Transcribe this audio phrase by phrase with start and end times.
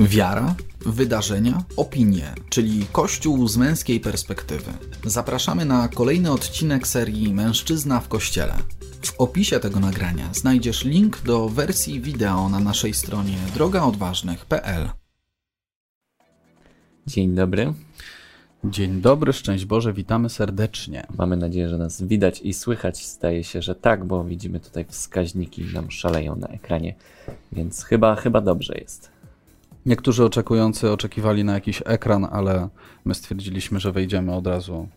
[0.00, 0.54] Wiara,
[0.86, 4.72] wydarzenia, opinie, czyli Kościół z męskiej perspektywy.
[5.04, 8.54] Zapraszamy na kolejny odcinek serii Mężczyzna w Kościele.
[9.02, 14.88] W opisie tego nagrania znajdziesz link do wersji wideo na naszej stronie drogaodważnych.pl.
[17.06, 17.74] Dzień dobry.
[18.64, 21.06] Dzień dobry, szczęść Boże, witamy serdecznie.
[21.18, 23.06] Mamy nadzieję, że nas widać i słychać.
[23.06, 26.94] Zdaje się, że tak, bo widzimy tutaj wskaźniki nam szaleją na ekranie,
[27.52, 29.19] więc chyba, chyba dobrze jest.
[29.86, 32.68] Niektórzy oczekujący oczekiwali na jakiś ekran, ale
[33.04, 34.88] my stwierdziliśmy, że wejdziemy od razu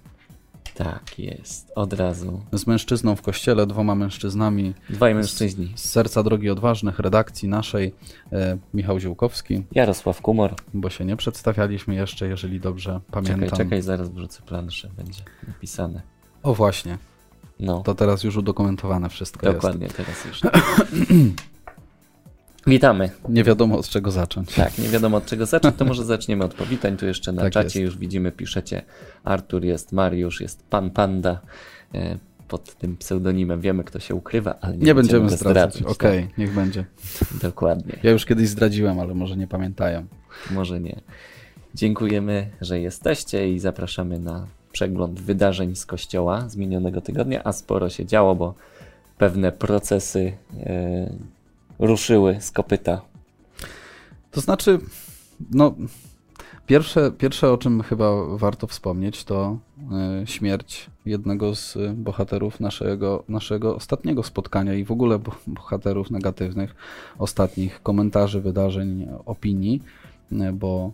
[0.76, 2.42] Tak jest, od razu.
[2.54, 5.72] z mężczyzną w kościele, dwoma mężczyznami Dwaj mężczyźni.
[5.76, 7.94] z serca drogi odważnych, redakcji naszej,
[8.32, 10.54] e, Michał Ziółkowski, Jarosław Kumor.
[10.74, 13.40] bo się nie przedstawialiśmy jeszcze, jeżeli dobrze pamiętam.
[13.40, 16.02] Czekaj, czekaj, zaraz wrzucę planszę, będzie napisane.
[16.44, 16.98] O właśnie,
[17.60, 20.42] No, to teraz już udokumentowane wszystko dokładnie, teraz już.
[22.68, 23.10] Witamy.
[23.30, 24.56] Nie wiadomo od czego zacząć.
[24.56, 26.98] Tak, nie wiadomo od czego zacząć, to może zaczniemy od powitań.
[26.98, 27.92] Tu jeszcze na Tak czacie jest.
[27.92, 28.82] już widzimy, piszecie
[29.24, 31.42] Artur jest, Mariusz jest, Pan Panda.
[31.94, 35.74] E, Pod tym pseudonimem wiemy, kto się ukrywa, ale nie, Nie będziemy go zdradzać.
[35.76, 36.86] zdradzać, Okej, niech będzie.
[37.20, 37.94] Tak, dokładnie.
[38.04, 40.06] Ja już kiedyś zdradziłem, ale może nie pamiętają.
[40.52, 41.02] Może nie.
[41.76, 47.90] Dziękujemy, że jesteście i zapraszamy na przegląd wydarzeń z kościoła z minionego tygodnia, a sporo
[47.90, 48.54] się działo, bo
[49.18, 51.14] pewne procesy e,
[51.84, 53.02] ruszyły z kopyta.
[54.32, 54.80] To znaczy,
[55.52, 55.76] no,
[56.68, 59.58] pierwsze, pierwsze o czym chyba warto wspomnieć, to
[60.24, 66.12] y, śmierć jednego z y, bohaterów naszego, naszego ostatniego spotkania i w ogóle bo- bohaterów
[66.12, 66.76] negatywnych
[67.20, 69.82] ostatnich komentarzy, wydarzeń, opinii,
[70.32, 70.92] y, bo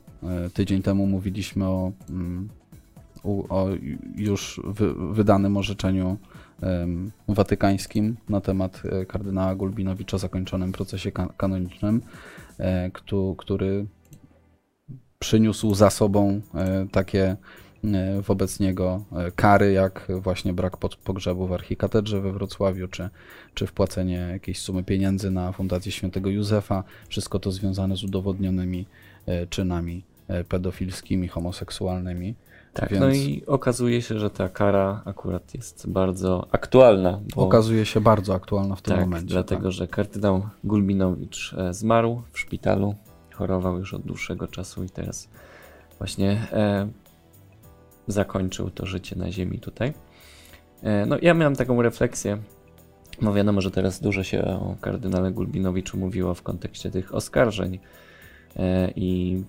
[0.54, 2.50] tydzień temu mówiliśmy o, mm,
[3.50, 3.68] o
[4.16, 6.18] już wy, wydanym orzeczeniu
[7.28, 12.02] watykańskim na temat e, kardynała Gulbinowicza zakończonym procesie ka- kanonicznym,
[12.58, 13.86] e, któ- który
[15.20, 17.36] przyniósł za sobą e, takie
[18.22, 19.04] wobec niego
[19.36, 23.10] kary, jak właśnie brak pogrzebu w archikatedrze we Wrocławiu, czy,
[23.54, 26.84] czy wpłacenie jakiejś sumy pieniędzy na Fundację Świętego Józefa.
[27.08, 28.86] Wszystko to związane z udowodnionymi
[29.50, 30.04] czynami
[30.50, 32.36] pedofilskimi, homoseksualnymi.
[32.80, 37.20] Tak, Więc- no i okazuje się, że ta kara akurat jest bardzo aktualna.
[37.36, 39.28] Bo, Okazuje się bardzo aktualna w tym tak, momencie.
[39.28, 39.72] dlatego, tak.
[39.72, 42.96] że kardynał Gulbinowicz e, zmarł w szpitalu,
[43.34, 45.30] chorował już od dłuższego czasu i teraz
[45.98, 46.88] właśnie e,
[48.08, 49.94] zakończył to życie na ziemi tutaj.
[50.84, 52.38] E, no ja miałem taką refleksję,
[53.22, 57.80] no wiadomo, że teraz dużo się o kardynale Gulbinowiczu mówiło w kontekście tych oskarżeń
[58.56, 59.44] e, i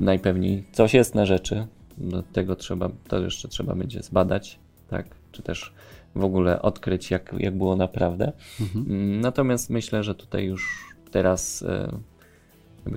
[0.00, 1.66] najpewniej coś jest na rzeczy,
[1.98, 4.58] do tego trzeba, to jeszcze trzeba będzie zbadać,
[4.88, 5.72] tak, czy też
[6.14, 8.32] w ogóle odkryć, jak, jak było naprawdę.
[8.60, 8.86] Mhm.
[8.88, 11.98] Mm, Natomiast myślę, że tutaj już teraz e,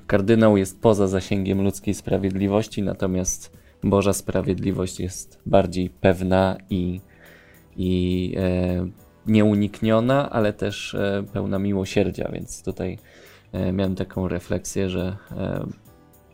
[0.07, 7.01] kardynał jest poza zasięgiem ludzkiej sprawiedliwości, natomiast Boża sprawiedliwość jest bardziej pewna i,
[7.77, 8.88] i e,
[9.27, 12.99] nieunikniona, ale też e, pełna miłosierdzia, więc tutaj
[13.51, 15.65] e, miałem taką refleksję, że e,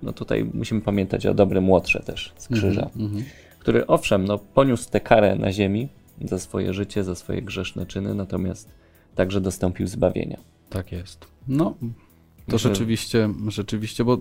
[0.06, 3.24] no tutaj musimy pamiętać o dobrym Łotrze też z krzyża Mhm, mhm.
[3.60, 5.88] który owszem, no, poniósł tę karę na ziemi
[6.22, 8.70] za swoje życie, za swoje grzeszne czyny, natomiast
[9.16, 10.38] także dostąpił zbawienia.
[10.70, 11.28] Tak jest.
[11.48, 11.76] No,
[12.48, 14.18] to rzeczywiście, rzeczywiście, bo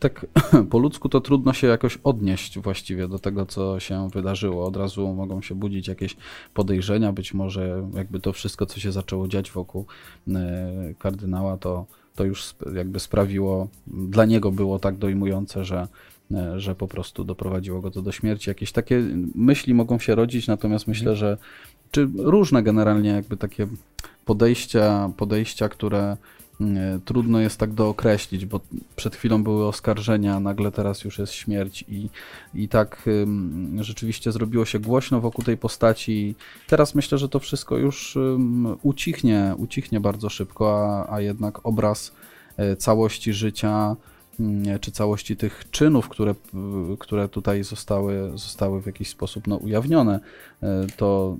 [0.00, 0.26] tak
[0.70, 4.66] po ludzku to trudno się jakoś odnieść właściwie do tego, co się wydarzyło.
[4.66, 6.16] Od razu mogą się budzić jakieś
[6.54, 9.86] podejrzenia, być może jakby to wszystko, co się zaczęło dziać wokół
[10.28, 11.86] e, kardynała, to,
[12.18, 15.88] to już jakby sprawiło, dla niego było tak dojmujące, że
[16.30, 18.50] e, że po prostu doprowadziło go to do śmierci.
[18.50, 19.02] Jakieś takie
[19.34, 21.38] myśli mogą się rodzić, natomiast myślę, że
[21.90, 23.66] czy różne generalnie jakby takie
[24.24, 26.16] podejścia, podejścia, które
[27.04, 28.60] trudno jest tak dookreślić, bo
[28.96, 32.08] przed chwilą były oskarżenia, nagle teraz już jest śmierć i,
[32.54, 36.34] i tak ym, rzeczywiście zrobiło się głośno wokół tej postaci.
[36.66, 42.12] Teraz myślę, że to wszystko już ym, ucichnie, ucichnie bardzo szybko, a, a jednak obraz
[42.56, 43.96] e, całości życia
[44.80, 46.34] czy całości tych czynów, które,
[46.98, 50.20] które tutaj zostały, zostały w jakiś sposób no, ujawnione,
[50.62, 51.36] e, to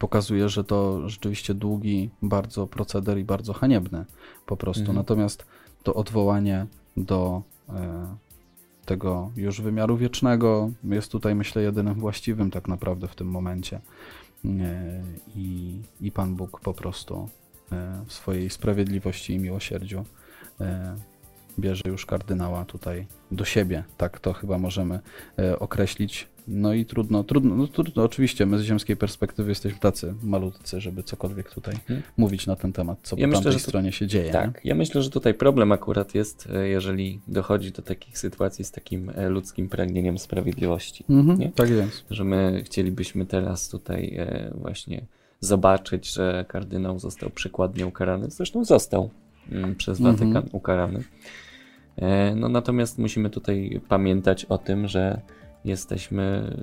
[0.00, 4.04] pokazuje, że to rzeczywiście długi bardzo proceder i bardzo haniebny
[4.46, 4.80] po prostu.
[4.80, 4.96] Mhm.
[4.96, 5.46] Natomiast
[5.82, 6.66] to odwołanie
[6.96, 8.16] do e,
[8.84, 13.80] tego już wymiaru wiecznego jest tutaj, myślę, jedynym właściwym tak naprawdę w tym momencie.
[14.44, 15.02] E,
[15.36, 17.28] I, i Pan Bóg po prostu
[17.72, 20.04] e, w swojej sprawiedliwości i miłosierdziu
[21.58, 23.84] bierze już kardynała tutaj do siebie.
[23.96, 25.00] Tak to chyba możemy
[25.38, 26.28] e, określić.
[26.48, 31.02] No i trudno, trudno, no trudno, oczywiście my z ziemskiej perspektywy jesteśmy tacy malutcy, żeby
[31.02, 32.06] cokolwiek tutaj hmm.
[32.16, 34.32] mówić na ten temat, co ja po myślę, tamtej stronie się dzieje.
[34.32, 34.68] Tak, nie?
[34.68, 39.10] ja myślę, że tutaj problem akurat jest, e, jeżeli dochodzi do takich sytuacji z takim
[39.10, 41.04] e, ludzkim pragnieniem sprawiedliwości.
[41.10, 42.04] Mhm, tak jest.
[42.10, 44.18] Że my chcielibyśmy teraz tutaj
[44.54, 45.06] właśnie
[45.40, 48.30] zobaczyć, że kardynał został przykładnie ukarany.
[48.30, 49.10] Zresztą został
[49.76, 50.48] przez Watykan mhm.
[50.52, 51.02] ukarany.
[51.96, 55.20] E, no natomiast musimy tutaj pamiętać o tym, że
[55.64, 56.56] jesteśmy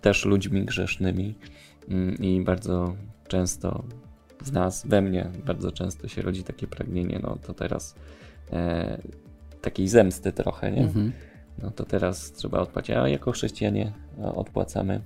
[0.00, 1.34] też ludźmi grzesznymi
[1.88, 2.94] mm, i bardzo
[3.28, 3.84] często
[4.44, 7.94] z nas, we mnie bardzo często się rodzi takie pragnienie, no to teraz
[8.52, 8.98] e,
[9.60, 10.82] takiej zemsty trochę, nie?
[10.82, 11.12] Mhm.
[11.62, 15.00] No to teraz trzeba odpłacić, a jako chrześcijanie no, odpłacamy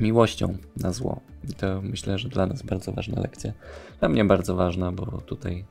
[0.00, 1.20] miłością na zło.
[1.50, 3.52] I to myślę, że dla nas bardzo ważna lekcja.
[4.00, 5.64] Dla mnie bardzo ważna, bo tutaj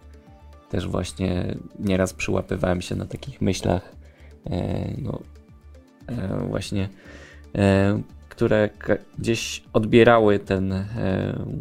[0.70, 3.96] też właśnie nieraz przyłapywałem się na takich myślach,
[4.46, 5.20] e, no,
[6.08, 6.90] e, właśnie,
[7.56, 8.70] e, które
[9.20, 10.86] gdzieś odbierały ten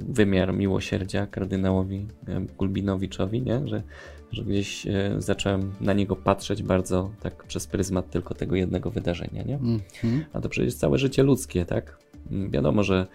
[0.09, 2.06] wymiar miłosierdzia kardynałowi
[2.59, 3.69] Gulbinowiczowi, nie?
[3.69, 3.83] Że,
[4.33, 4.87] że gdzieś
[5.19, 9.59] zacząłem na niego patrzeć bardzo tak przez pryzmat tylko tego jednego wydarzenia, nie?
[9.59, 10.21] -hmm.
[10.33, 11.99] A to przecież całe życie ludzkie, tak?
[12.31, 13.06] Wiadomo, że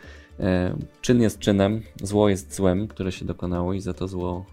[1.01, 4.45] czyn jest czynem, zło jest złem, które się dokonało i za to zło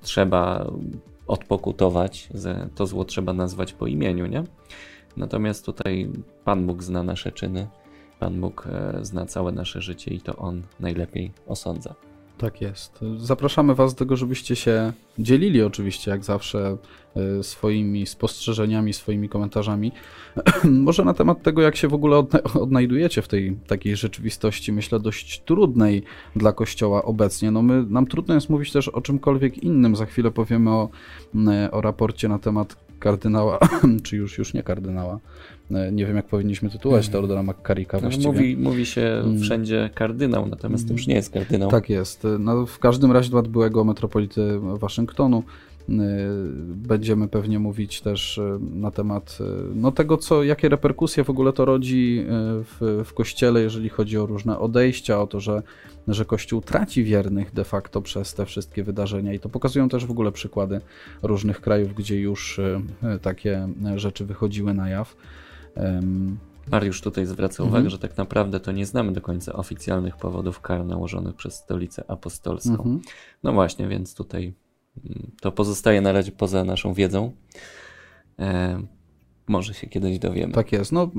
[0.00, 0.70] trzeba
[1.26, 2.28] odpokutować,
[2.74, 4.44] to zło trzeba nazwać po imieniu, nie?
[5.16, 6.10] Natomiast tutaj
[6.44, 7.68] Pan Bóg zna nasze czyny,
[8.20, 11.94] Pan Bóg e, zna całe nasze życie i to On najlepiej osądza.
[12.44, 13.00] Tak jest.
[13.16, 16.76] Zapraszamy Was do tego, żebyście się dzielili oczywiście, jak zawsze,
[17.16, 19.92] e, swoimi spostrzeżeniami, swoimi komentarzami.
[20.64, 22.24] Może na temat tego, jak się w ogóle
[22.64, 26.02] odnajdujecie w tej takiej rzeczywistości, myślę, dość trudnej
[26.36, 27.50] dla Kościoła obecnie.
[27.50, 29.96] No my, nam trudno jest mówić też o czymkolwiek innym.
[29.96, 30.88] Za chwilę powiemy o,
[31.70, 33.58] o raporcie na temat kardynała,
[34.04, 35.18] czy już, już nie kardynała,
[35.70, 37.12] E, nie wiem, jak powinniśmy tytułować mm.
[37.12, 38.26] Teodora McCarricka no, właściwie.
[38.26, 39.40] Mówi, mówi się mm.
[39.40, 41.70] wszędzie kardynał, natomiast to już nie jest kardynał.
[41.70, 42.26] Tak jest.
[42.38, 45.42] No, w każdym razie dla byłego metropolity Waszyngtonu.
[45.88, 45.92] E,
[46.66, 49.38] będziemy pewnie mówić też e, na temat
[49.74, 54.26] no, tego, co, jakie reperkusje w ogóle to rodzi w, w Kościele, jeżeli chodzi o
[54.26, 55.62] różne odejścia, o to, że,
[56.08, 59.32] że Kościół traci wiernych de facto przez te wszystkie wydarzenia.
[59.32, 60.80] I to pokazują też w ogóle przykłady
[61.22, 62.60] różnych krajów, gdzie już
[63.22, 65.16] takie rzeczy wychodziły na jaw.
[66.70, 67.68] Mariusz tutaj zwraca mhm.
[67.68, 72.04] uwagę, że tak naprawdę to nie znamy do końca oficjalnych powodów kar nałożonych przez stolicę
[72.08, 72.72] apostolską.
[72.72, 73.00] Mhm.
[73.42, 74.54] No właśnie, więc tutaj
[75.40, 77.32] to pozostaje na razie poza naszą wiedzą.
[79.48, 80.52] Może się kiedyś dowiemy.
[80.52, 80.92] Tak jest.
[80.92, 81.10] No,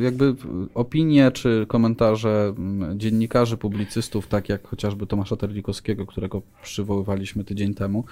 [0.00, 0.34] jakby
[0.74, 2.54] opinie czy komentarze
[2.96, 8.04] dziennikarzy, publicystów, tak jak chociażby Tomasza Terlikowskiego, którego przywoływaliśmy tydzień temu,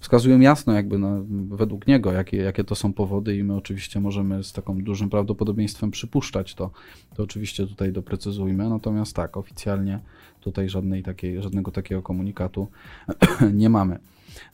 [0.00, 1.24] wskazują jasno jakby no,
[1.56, 5.90] według niego, jakie, jakie to są powody i my oczywiście możemy z taką dużym prawdopodobieństwem
[5.90, 6.70] przypuszczać to.
[7.16, 8.68] To oczywiście tutaj doprecyzujmy.
[8.68, 10.00] Natomiast tak, oficjalnie
[10.42, 12.68] tutaj żadnej takiej, żadnego takiego komunikatu
[13.54, 13.98] nie mamy.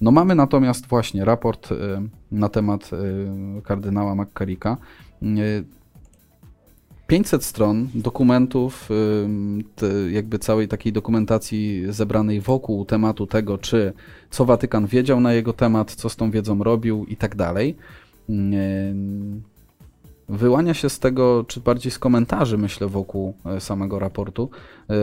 [0.01, 1.77] No mamy natomiast właśnie raport y,
[2.33, 2.91] na temat
[3.59, 4.77] y, kardynała McCarricka.
[7.07, 8.89] 500 y, stron dokumentów,
[10.11, 13.93] jakby całej takiej dokumentacji zebranej wokół tematu tego, czy
[14.31, 17.77] co Watykan wiedział na jego temat, co z tą wiedzą robił i tak dalej.
[20.39, 24.51] Wyłania się z tego, czy bardziej z komentarzy, myślę, wokół samego raportu,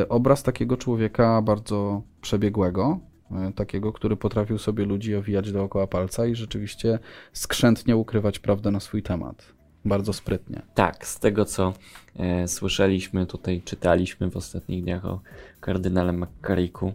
[0.10, 3.00] obraz takiego człowieka bardzo przebiegłego,
[3.32, 7.00] E, takiego, który potrafił sobie ludzi owijać dookoła palca i rzeczywiście
[7.34, 9.54] skrzętnie ukrywać prawdę na swój temat.
[9.86, 10.62] Bardzo sprytnie.
[10.74, 11.74] Tak, z tego co
[12.16, 15.20] e, słyszeliśmy tutaj, czytaliśmy w ostatnich dniach o
[15.60, 16.94] kardynale McCarricku,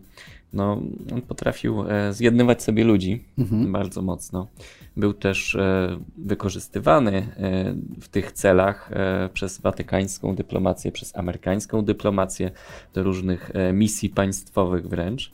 [0.53, 3.73] no, on potrafił e, zjednywać sobie ludzi mhm.
[3.73, 4.49] bardzo mocno.
[4.97, 8.91] Był też e, wykorzystywany e, w tych celach
[9.33, 12.51] przez watykańską dyplomację, przez amerykańską dyplomację
[12.95, 15.33] do różnych misji państwowych wręcz.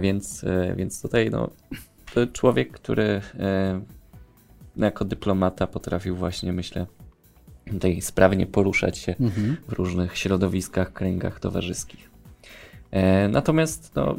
[0.00, 0.44] Więc,
[0.76, 1.50] więc tutaj no,
[2.14, 3.80] to człowiek, który e,
[4.76, 6.86] jako dyplomata potrafił właśnie, myślę,
[7.70, 9.56] tutaj sprawnie poruszać się mhm.
[9.68, 12.09] w różnych środowiskach, kręgach towarzyskich.
[13.30, 14.16] Natomiast no,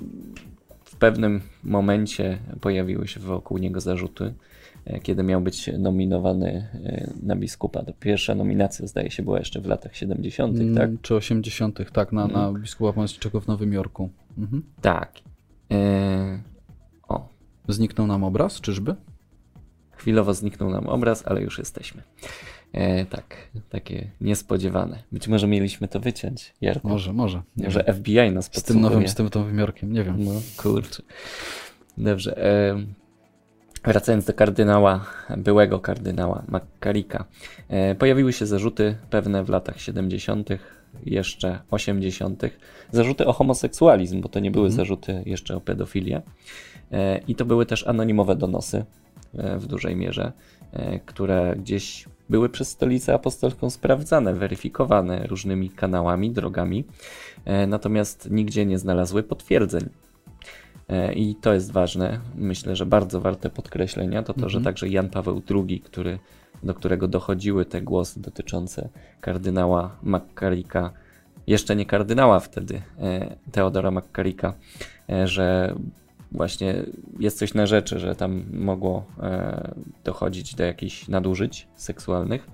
[0.83, 4.33] w pewnym momencie pojawiły się wokół niego zarzuty,
[5.03, 6.67] kiedy miał być nominowany
[7.23, 7.83] na biskupa.
[7.83, 10.89] To pierwsza nominacja, zdaje się, była jeszcze w latach 70., mm, tak?
[11.01, 12.61] Czy 80., tak, na, na mm.
[12.61, 14.09] biskupa pomocniczego w Nowym Jorku.
[14.37, 14.63] Mhm.
[14.81, 15.13] Tak.
[15.69, 16.39] Eee,
[17.07, 17.29] o.
[17.67, 18.95] Zniknął nam obraz, czyżby?
[19.91, 22.03] Chwilowo zniknął nam obraz, ale już jesteśmy.
[22.73, 23.35] E, tak,
[23.69, 25.03] takie niespodziewane.
[25.11, 26.89] Być może mieliśmy to wyciąć, Jarku.
[26.89, 27.41] Może, może.
[27.57, 27.95] Może wiem.
[27.95, 30.23] FBI nas Z tym nowym, z tym nowym Jorkiem, nie wiem.
[30.23, 31.03] No, kurczę.
[31.97, 32.37] Dobrze.
[32.43, 33.01] E,
[33.83, 35.05] Wracając do kardynała,
[35.37, 37.25] byłego kardynała McCarricka,
[37.69, 40.49] e, pojawiły się zarzuty pewne w latach 70.,
[41.05, 42.43] jeszcze 80.,
[42.91, 44.77] zarzuty o homoseksualizm, bo to nie były mhm.
[44.77, 46.21] zarzuty jeszcze o pedofilię.
[46.91, 48.85] E, I to były też anonimowe donosy
[49.33, 50.31] w dużej mierze,
[51.05, 56.83] które gdzieś były przez stolicę apostolską sprawdzane, weryfikowane różnymi kanałami, drogami,
[57.67, 59.89] natomiast nigdzie nie znalazły potwierdzeń.
[60.91, 64.63] E, I to jest ważne, myślę, że bardzo warte podkreślenia, to to, że mhm.
[64.63, 66.19] także Jan Paweł II, który,
[66.63, 68.89] do którego dochodziły te głosy dotyczące
[69.21, 70.91] kardynała McCarricka,
[71.47, 73.91] jeszcze nie kardynała wtedy, e, Teodora
[75.09, 75.75] e, że
[76.31, 76.83] właśnie
[77.19, 79.05] jest coś na rzeczy, że tam mogło
[80.03, 82.47] dochodzić do jakichś nadużyć seksualnych.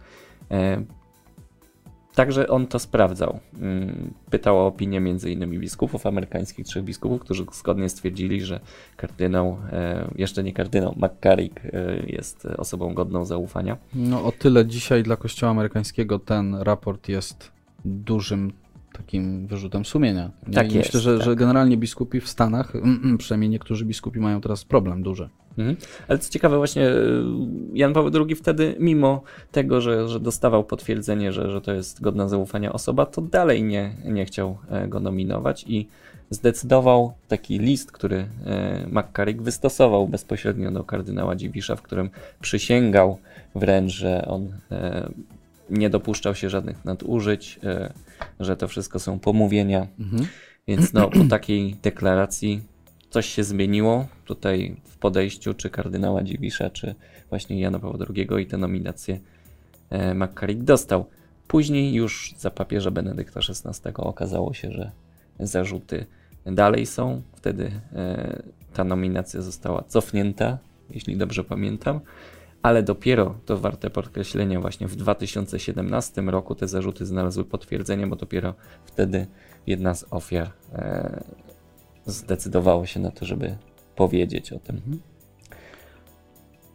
[2.18, 3.40] Także on to sprawdzał.
[3.62, 5.60] Mm, pytał o opinię m.in.
[5.60, 8.60] biskupów amerykańskich, trzech biskupów, którzy zgodnie stwierdzili, że
[8.96, 11.70] kardynał, e, jeszcze nie kardynał, McCarrick e,
[12.08, 13.78] jest osobą godną zaufania.
[13.94, 17.52] No o tyle dzisiaj dla Kościoła amerykańskiego ten raport jest
[17.86, 18.54] dużym
[18.98, 20.32] takim wyrzutem sumienia.
[20.54, 21.26] Tak jest, myślę, że, tak.
[21.26, 22.74] że generalnie biskupi w Stanach,
[23.18, 25.30] przynajmniej niektórzy biskupi mają teraz problem duży.
[25.58, 25.78] Mhm.
[26.08, 27.24] Ale co ciekawe, właśnie y,
[27.74, 32.28] Jan Paweł II wtedy, mimo tego, że, że dostawał potwierdzenie, że, że to jest godna
[32.28, 35.88] zaufania osoba, to dalej nie, nie chciał e, go nominować i
[36.30, 42.10] zdecydował taki list, który e, McCarrick wystosował bezpośrednio do kardynała Dziwisza, w którym
[42.42, 43.18] przysięgał
[43.56, 45.10] wręcz, że on e,
[45.70, 47.60] nie dopuszczał się żadnych nadużyć,
[48.40, 49.88] że to wszystko są pomówienia.
[50.00, 50.28] Mhm.
[50.68, 52.62] Więc no, po takiej deklaracji
[53.10, 56.96] coś się zmieniło tutaj w podejściu czy kardynała Dziwisza, czy
[57.30, 59.20] właśnie Jana Pawła II i te nominacje
[59.90, 61.06] e, McCarrick dostał.
[61.48, 64.92] Później już za papieża Benedykta XVI okazało się, że
[65.40, 66.06] zarzuty
[66.46, 67.22] dalej są.
[67.36, 68.44] Wtedy e,
[68.74, 70.58] ta nominacja została cofnięta,
[70.90, 72.00] jeśli dobrze pamiętam,
[72.62, 78.54] ale dopiero, to warte podkreślenia, właśnie w 2017 roku te zarzuty znalazły potwierdzenie, bo dopiero
[78.86, 79.28] wtedy
[79.68, 81.24] jedna z ofiar e,
[82.06, 83.58] zdecydowało się na to, żeby
[83.96, 84.76] powiedzieć o tym.
[84.76, 85.00] Mhm.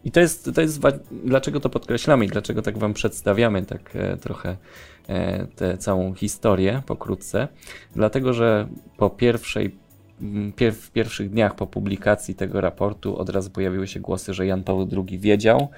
[0.05, 0.81] I to jest, to jest,
[1.25, 4.57] dlaczego to podkreślamy i dlaczego tak wam przedstawiamy tak e, trochę
[5.09, 7.49] e, tę całą historię pokrótce.
[7.97, 9.77] Dlatego, że po pierwszej,
[10.57, 14.65] pier, w pierwszych dniach po publikacji tego raportu od razu pojawiły się głosy, że Jan
[14.65, 15.69] Paweł II wiedział,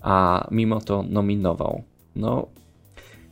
[0.00, 1.82] a mimo to nominował.
[2.16, 2.46] No,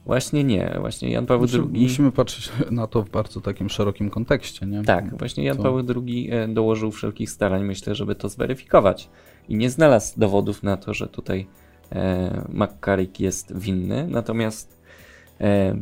[0.08, 1.82] Właśnie nie, właśnie Jan Paweł znaczy, II.
[1.82, 4.82] Musimy patrzeć na to w bardzo takim szerokim kontekście, nie?
[4.82, 5.62] Tak, właśnie Jan to...
[5.62, 9.08] Paweł II e, dołożył wszelkich starań, myślę, żeby to zweryfikować.
[9.48, 11.46] I nie znalazł dowodów na to, że tutaj
[11.92, 14.78] e, McCarrick jest winny, natomiast
[15.40, 15.76] e,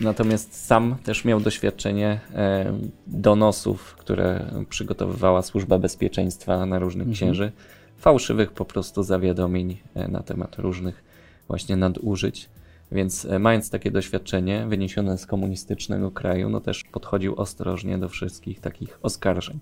[0.00, 2.72] natomiast sam też miał doświadczenie e,
[3.06, 7.14] donosów, które przygotowywała Służba Bezpieczeństwa na różnych mhm.
[7.14, 7.52] księży,
[7.98, 11.04] fałszywych po prostu zawiadomień e, na temat różnych
[11.48, 12.48] właśnie nadużyć.
[12.92, 18.60] Więc e, mając takie doświadczenie wyniesione z komunistycznego kraju, no też podchodził ostrożnie do wszystkich
[18.60, 19.58] takich oskarżeń.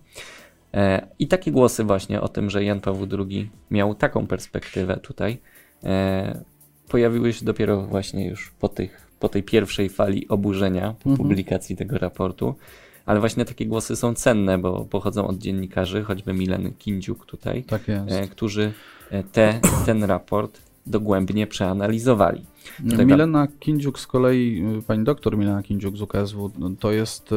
[1.18, 5.38] I takie głosy właśnie o tym, że Jan Paweł II miał taką perspektywę tutaj,
[6.88, 11.16] pojawiły się dopiero właśnie już po, tych, po tej pierwszej fali oburzenia po mhm.
[11.16, 12.54] publikacji tego raportu.
[13.06, 17.82] Ale właśnie takie głosy są cenne, bo pochodzą od dziennikarzy, choćby Mileny Kindziuk tutaj, tak
[18.30, 18.72] którzy
[19.32, 22.44] te, ten raport dogłębnie przeanalizowali.
[22.90, 23.06] Tego...
[23.06, 26.50] Milena Kindziuk z kolei, pani doktor Milena Kindziuk z UKSW,
[26.80, 27.30] to jest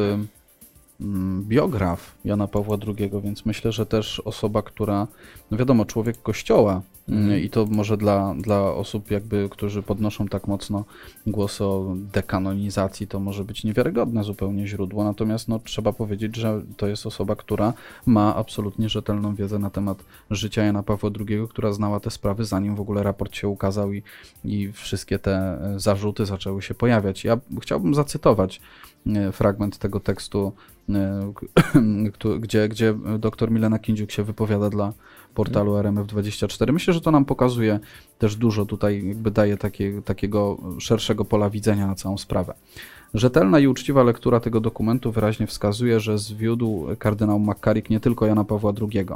[1.00, 5.06] mm, biograf Jana Pawła II, więc myślę, że też osoba, która,
[5.50, 7.40] no wiadomo, człowiek kościoła, Mhm.
[7.40, 10.84] I to może dla, dla osób, jakby, którzy podnoszą tak mocno
[11.26, 15.04] głos o dekanonizacji, to może być niewiarygodne zupełnie źródło.
[15.04, 17.72] Natomiast no, trzeba powiedzieć, że to jest osoba, która
[18.06, 22.76] ma absolutnie rzetelną wiedzę na temat życia Jana Pawła II, która znała te sprawy, zanim
[22.76, 24.02] w ogóle raport się ukazał i,
[24.44, 27.24] i wszystkie te e, zarzuty zaczęły się pojawiać.
[27.24, 28.60] Ja chciałbym zacytować
[29.06, 30.52] e, fragment tego tekstu,
[30.88, 31.32] e,
[32.40, 34.92] gdzie, gdzie dr Milena Kindziuk się wypowiada dla
[35.38, 36.72] portalu RMF24.
[36.72, 37.80] Myślę, że to nam pokazuje
[38.18, 42.54] też dużo tutaj, jakby daje takie, takiego szerszego pola widzenia na całą sprawę.
[43.14, 48.44] Rzetelna i uczciwa lektura tego dokumentu wyraźnie wskazuje, że zwiódł kardynał McCarrick nie tylko Jana
[48.44, 49.06] Pawła II.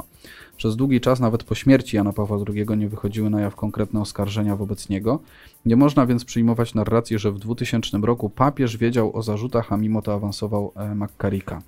[0.57, 4.55] Przez długi czas, nawet po śmierci Jana Pawła II, nie wychodziły na jaw konkretne oskarżenia
[4.55, 5.19] wobec niego.
[5.65, 10.01] Nie można więc przyjmować narracji, że w 2000 roku papież wiedział o zarzutach, a mimo
[10.01, 11.61] to awansował e, McCarricka,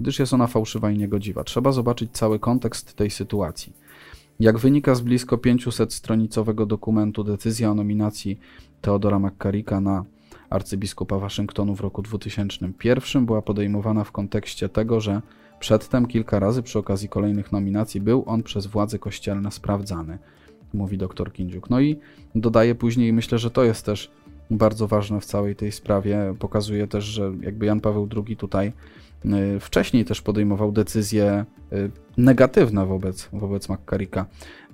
[0.00, 1.44] gdyż jest ona fałszywa i niegodziwa.
[1.44, 3.72] Trzeba zobaczyć cały kontekst tej sytuacji.
[4.42, 8.38] Jak wynika z blisko 500-stronicowego dokumentu, decyzja o nominacji
[8.80, 10.04] Teodora McCarricka na
[10.50, 15.22] arcybiskupa Waszyngtonu w roku 2001 była podejmowana w kontekście tego, że
[15.60, 20.18] Przedtem kilka razy przy okazji kolejnych nominacji był on przez władze kościelne sprawdzany,
[20.74, 21.70] mówi dr Kindziuk.
[21.70, 21.96] No i
[22.34, 24.10] dodaje później, myślę, że to jest też
[24.50, 26.34] bardzo ważne w całej tej sprawie.
[26.38, 28.72] Pokazuje też, że jakby Jan Paweł II tutaj
[29.24, 31.44] y, wcześniej też podejmował decyzje
[32.16, 34.26] negatywne wobec, wobec McCarricka.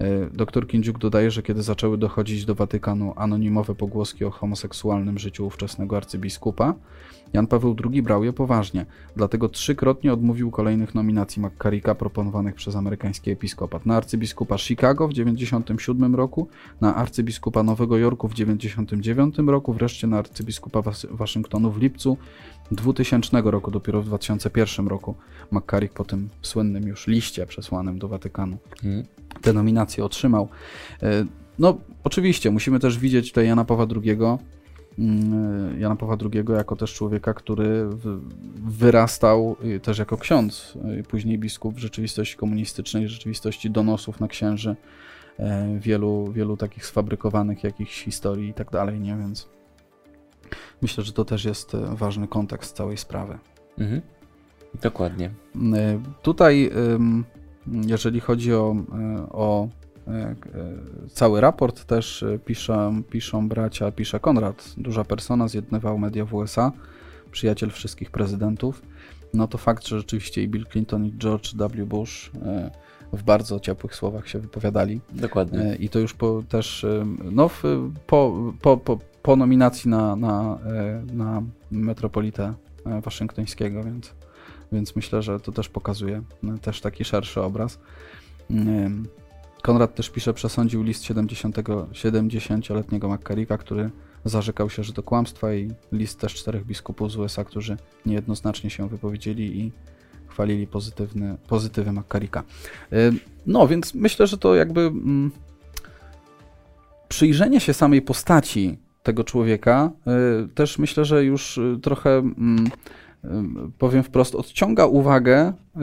[0.02, 5.46] Y, Dr Kindziuk dodaje, że kiedy zaczęły dochodzić do Watykanu anonimowe pogłoski o homoseksualnym życiu
[5.46, 6.74] ówczesnego arcybiskupa,
[7.32, 8.86] Jan Paweł II brał je poważnie,
[9.16, 13.86] dlatego trzykrotnie odmówił kolejnych nominacji McCarricka proponowanych przez amerykański episkopat.
[13.86, 16.48] Na arcybiskupa Chicago w 1997 roku,
[16.80, 22.16] na arcybiskupa Nowego Jorku w 1999 roku, wreszcie na arcybiskupa Waszyngtonu w lipcu
[22.70, 25.14] 2000 roku, dopiero w 2001 roku
[25.50, 29.04] McCarrick po tym słynnym już liście przesłanym do Watykanu hmm.
[29.42, 30.48] te nominacje otrzymał.
[31.02, 31.24] E,
[31.58, 34.16] no, oczywiście, musimy też widzieć tutaj Jana Pawła II
[34.98, 37.88] Mm, Jana Pawła II jako też człowieka, który
[38.54, 40.78] wyrastał y, też jako ksiądz,
[41.08, 44.76] później biskup w rzeczywistości komunistycznej, w rzeczywistości donosów na księży,
[45.38, 49.16] e, wielu, wielu takich sfabrykowanych jakichś historii i tak dalej, nie?
[49.16, 49.48] Więc
[50.82, 53.38] myślę, że to też jest e, ważny kontekst całej sprawy.
[53.78, 54.02] Mhm.
[54.82, 55.30] Dokładnie.
[55.74, 56.70] E, tutaj,
[57.66, 58.76] jeżeli chodzi o,
[59.30, 59.68] o
[60.08, 60.34] E,
[61.08, 66.72] cały raport też e, piszą, piszą bracia, pisze Konrad, duża persona, zjednywał media w USA,
[67.30, 68.82] przyjaciel wszystkich prezydentów.
[69.34, 71.86] No to fakt, że rzeczywiście i Bill Clinton i George W.
[71.86, 72.70] Bush e,
[73.12, 75.00] w bardzo ciepłych słowach się wypowiadali.
[75.12, 75.76] Dokładnie.
[75.80, 76.86] I to już po, też
[77.32, 77.50] no,
[78.06, 80.58] po, po, po, po nominacji na, na,
[81.12, 82.54] na metropolitę
[83.02, 84.14] waszyngtońskiego, więc,
[84.72, 86.22] więc myślę, że to też pokazuje
[86.62, 87.78] też taki szerszy obraz.
[89.62, 93.90] Konrad też pisze, przesądził list 70-letniego McCarricka, który
[94.24, 98.88] zarzekał się, że to kłamstwa i list też czterech biskupów z USA, którzy niejednoznacznie się
[98.88, 99.72] wypowiedzieli i
[100.28, 102.42] chwalili pozytywny, pozytywy McCarricka.
[102.92, 103.12] Y,
[103.46, 105.30] no, więc myślę, że to jakby mm,
[107.08, 109.90] przyjrzenie się samej postaci tego człowieka
[110.44, 112.70] y, też myślę, że już trochę mm,
[113.78, 115.80] powiem wprost, odciąga uwagę y,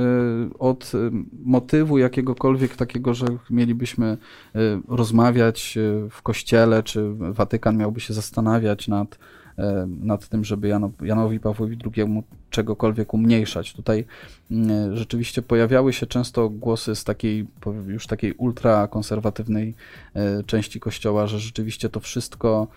[0.59, 1.11] od y,
[1.45, 4.17] motywu jakiegokolwiek takiego, że mielibyśmy
[4.55, 5.77] y, rozmawiać
[6.11, 9.19] w kościele, czy Watykan miałby się zastanawiać nad,
[9.87, 13.73] nad tym, żeby Jano, Janowi Pawłowi II czegokolwiek umniejszać.
[13.73, 14.05] Tutaj
[14.93, 17.47] rzeczywiście pojawiały się często głosy z takiej
[17.87, 19.73] już takiej ultrakonserwatywnej
[20.45, 22.67] części kościoła, że rzeczywiście to wszystko,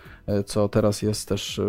[0.47, 1.61] co teraz jest też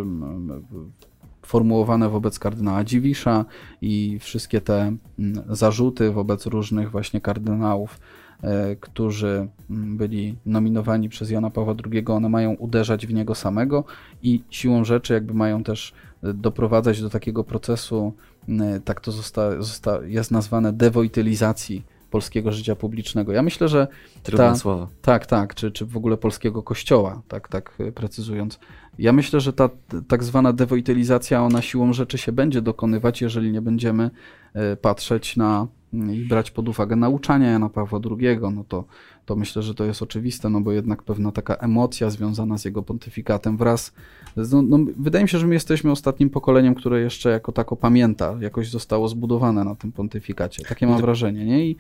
[1.50, 3.46] formułowane wobec kardynała Dziwisza
[3.82, 4.78] i wszystkie te
[5.20, 8.00] mm, zarzuty wobec różnych właśnie kardynałów,
[8.42, 13.84] e, którzy mm, byli nominowani przez Jana Pawła II, one mają uderzać w niego samego
[14.24, 18.14] i siłą rzeczy jakby mają też e, doprowadzać do takiego procesu,
[18.50, 23.32] mm, tak to zosta, zosta, jest nazwane dewojtylizacji polskiego życia publicznego.
[23.32, 23.88] Ja myślę, że
[24.24, 24.88] Trudne słowo.
[25.02, 28.60] Tak, tak, czy, czy w ogóle polskiego kościoła, tak, tak e, precyzując.
[29.00, 29.70] Ja myślę, że ta
[30.08, 34.10] tak zwana dewojtylizacja, ona siłą rzeczy się będzie dokonywać, jeżeli nie będziemy
[34.54, 38.84] e, patrzeć na mm, i brać pod uwagę nauczania Jana Pawła II, no to,
[39.26, 42.84] to myślę, że to jest oczywiste, no bo jednak pewna taka emocja związana z jego
[42.84, 43.94] pontyfikatem wraz
[44.36, 48.38] no, no, wydaje mi się, że my jesteśmy ostatnim pokoleniem, które jeszcze jako tako pamięta,
[48.42, 50.64] jakoś zostało zbudowane na tym pontyfikacie.
[50.64, 51.66] Takie mam wrażenie, nie?
[51.66, 51.76] I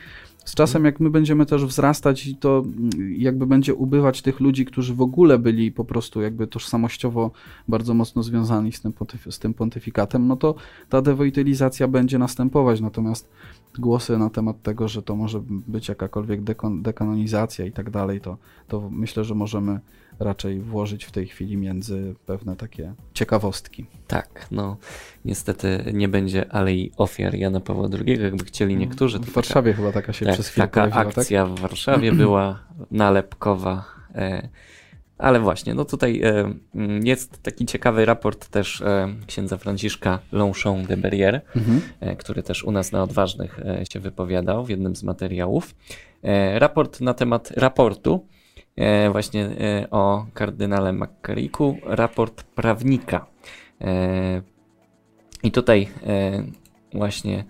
[0.45, 2.63] z czasem, jak my będziemy też wzrastać, to
[3.17, 7.31] jakby będzie ubywać tych ludzi, którzy w ogóle byli po prostu jakby tożsamościowo
[7.67, 10.55] bardzo mocno związani z tym, pontyf- z tym pontyfikatem, no to
[10.89, 12.81] ta dewojtylizacja będzie następować.
[12.81, 13.29] Natomiast
[13.77, 18.38] głosy na temat tego, że to może być jakakolwiek dekon- dekanonizacja i tak dalej, to,
[18.67, 19.79] to myślę, że możemy
[20.19, 23.86] raczej włożyć w tej chwili między pewne takie ciekawostki.
[24.08, 24.77] Tak, no
[25.25, 29.19] niestety nie będzie alei ofiar Jana Pawła II, jakby chcieli mm, niektórzy.
[29.19, 31.17] W Warszawie taka, chyba taka się tak, przez chwilę Taka pojawiła, tak?
[31.17, 31.53] akcja tak?
[31.53, 32.60] w Warszawie była
[32.91, 33.86] nalepkowa.
[34.15, 34.49] E,
[35.19, 40.88] ale właśnie, no tutaj e, mm, jest taki ciekawy raport też e, księdza Franciszka Longchamp
[40.88, 41.82] de Berrier, mhm.
[41.99, 43.60] e, który też u nas na Odważnych
[43.91, 45.75] się wypowiadał w jednym z materiałów.
[46.53, 48.25] Raport na temat raportu
[49.12, 49.49] właśnie
[49.91, 53.25] o kardynale McCarricku, raport prawnika.
[55.43, 55.88] I tutaj
[56.93, 57.43] właśnie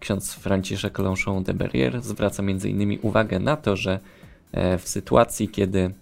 [0.00, 4.00] ksiądz Franciszek Longchamp de Berrier zwraca między innymi uwagę na to, że
[4.78, 5.94] w sytuacji, kiedy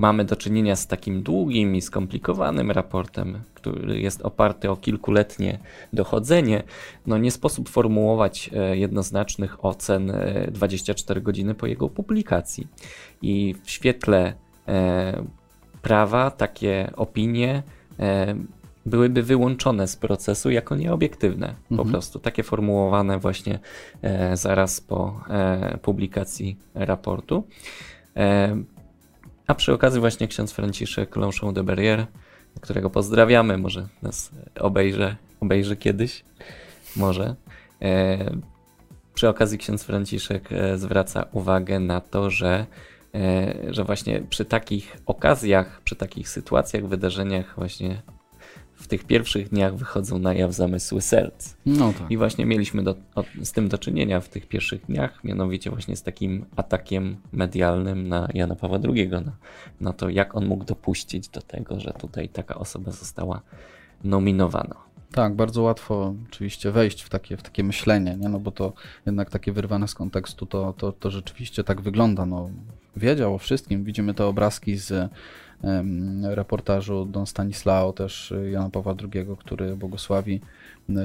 [0.00, 5.58] mamy do czynienia z takim długim i skomplikowanym raportem, który jest oparty o kilkuletnie
[5.92, 6.62] dochodzenie,
[7.06, 10.12] no nie sposób formułować e, jednoznacznych ocen
[10.52, 12.66] 24 e, godziny po jego publikacji.
[13.22, 14.34] I w świetle
[14.68, 15.24] e,
[15.82, 17.62] prawa takie opinie
[18.86, 21.46] byłyby wyłączone z procesu jako nieobiektywne.
[21.48, 21.76] Mhm.
[21.76, 23.58] Po prostu takie formułowane właśnie
[24.02, 27.44] e, zaraz po e, publikacji raportu.
[28.16, 28.56] E,
[29.46, 32.06] a przy okazji właśnie ksiądz Franciszek Longchamp de Berrier,
[32.60, 36.24] którego pozdrawiamy, może nas obejrzy, obejrzy kiedyś,
[36.96, 37.34] może.
[37.82, 38.18] E,
[39.14, 42.66] przy okazji ksiądz Franciszek e, zwraca uwagę na to, że
[43.70, 48.02] że właśnie przy takich okazjach, przy takich sytuacjach, wydarzeniach właśnie
[48.80, 51.54] w tych pierwszych dniach wychodzą na jaw zamysły serc.
[51.66, 52.10] No tak.
[52.10, 55.96] I właśnie mieliśmy do, o, z tym do czynienia w tych pierwszych dniach, mianowicie właśnie
[55.96, 59.32] z takim atakiem medialnym na Jana Pawła II, na,
[59.80, 63.40] na to, jak on mógł dopuścić do tego, że tutaj taka osoba została
[64.04, 64.76] nominowana.
[65.12, 68.28] Tak, bardzo łatwo oczywiście wejść w takie, w takie myślenie, nie?
[68.28, 68.72] no bo to
[69.06, 72.26] jednak takie wyrwane z kontekstu to, to, to rzeczywiście tak wygląda.
[72.26, 72.50] No,
[72.96, 75.10] wiedział o wszystkim, widzimy te obrazki z
[76.22, 80.40] reportażu Don Stanislao, też Jana Pawła II, który błogosławi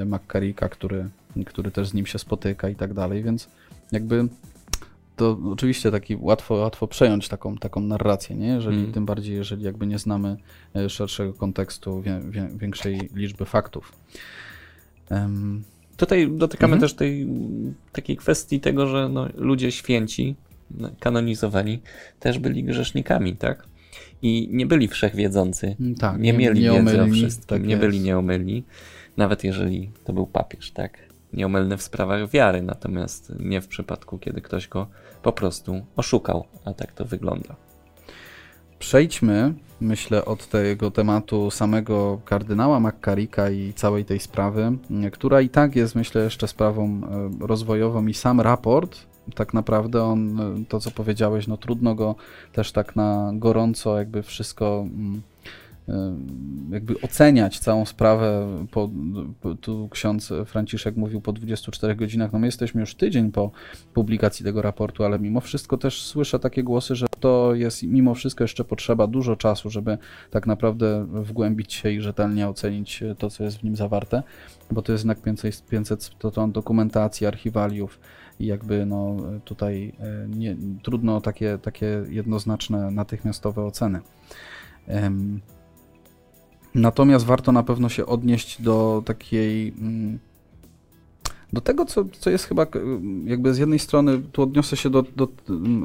[0.06, 1.10] Makkarika, który,
[1.46, 3.50] który też z nim się spotyka i tak dalej, więc
[3.92, 4.28] jakby
[5.16, 8.48] to oczywiście taki łatwo, łatwo przejąć taką, taką narrację, nie?
[8.48, 8.92] Jeżeli, mm.
[8.92, 10.38] tym bardziej jeżeli jakby nie znamy
[10.76, 13.92] e, szerszego kontekstu, wie, wie, większej liczby faktów.
[15.12, 15.64] Um,
[15.98, 16.82] Tutaj dotykamy mm -hmm.
[16.82, 17.28] też tej
[17.92, 20.36] takiej kwestii tego, że no, ludzie święci,
[20.72, 21.82] no, kanonizowani,
[22.20, 23.68] też byli grzesznikami, tak?
[24.26, 25.76] I nie byli wszechwiedzący.
[25.80, 28.64] Mm, tak, nie, nie mieli nie wiedzy o wszystkim, tak nie byli nieomylni,
[29.18, 30.98] nawet jeżeli to był papież, tak?
[31.34, 34.88] Nieomylny w sprawach wiary, natomiast nie w przypadku, kiedy ktoś go
[35.24, 37.56] po prostu oszukał, a tak to wygląda.
[38.80, 44.78] Przejdźmy, myślę, od tego tematu samego kardynała Makkarika i całej tej sprawy,
[45.12, 47.02] która i tak jest, myślę, jeszcze sprawą
[47.42, 52.16] e, rozwojową i sam raport tak naprawdę on, to co powiedziałeś, no trudno go
[52.54, 55.22] też tak na gorąco jakby wszystko mm,
[55.90, 58.48] y, jakby oceniać całą sprawę.
[58.72, 58.90] Po,
[59.62, 63.52] tu ksiądz Franciszek mówił po 24 godzinach, no my jesteśmy już tydzień po
[63.94, 68.44] publikacji tego raportu, ale mimo wszystko też słyszę takie głosy, że to jest mimo wszystko
[68.44, 69.98] jeszcze potrzeba dużo czasu, żeby
[70.32, 74.24] tak naprawdę wgłębić się i rzetelnie ocenić to, co jest w nim zawarte,
[74.72, 78.00] bo to jest jednak 500, 500 to, to dokumentacji, archiwaliów,
[78.40, 84.02] i jakby no, tutaj e, nie, trudno takie, takie jednoznaczne, natychmiastowe oceny.
[86.76, 90.20] Natomiast warto na pewno się odnieść do takiej mm,
[91.54, 92.68] do tego, co, co jest chyba
[93.24, 95.28] jakby z jednej strony, tu odniosę się do, do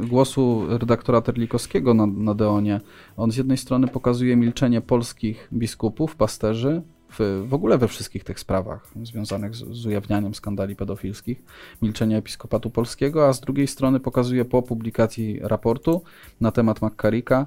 [0.08, 2.80] głosu redaktora Terlikowskiego na, na Deonie.
[3.16, 8.40] On z jednej strony pokazuje milczenie polskich biskupów, pasterzy, w, w ogóle we wszystkich tych
[8.40, 11.42] sprawach związanych z, z ujawnianiem skandali pedofilskich,
[11.83, 16.03] milczenie Episkopatu Polskiego, a z drugiej strony pokazuje po publikacji raportu
[16.40, 17.46] na temat McCarricka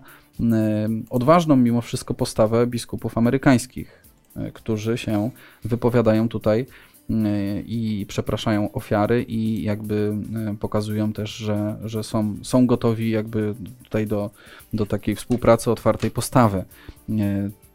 [1.10, 4.04] odważną mimo wszystko postawę biskupów amerykańskich,
[4.38, 5.30] y, którzy się
[5.64, 6.66] wypowiadają tutaj
[7.66, 10.16] i przepraszają ofiary i jakby
[10.50, 14.30] e, pokazują też, że, że są, są gotowi jakby tutaj do,
[14.74, 16.66] do takiej współpracy, otwartej postawy.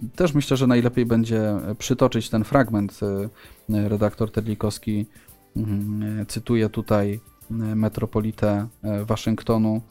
[0.04, 1.42] E, też myślę, że najlepiej będzie
[1.78, 3.00] przytoczyć ten fragment.
[3.02, 5.06] E, redaktor Terlikowski
[5.56, 8.68] mm, cytuje tutaj metropolitę
[9.06, 9.82] Waszyngtonu,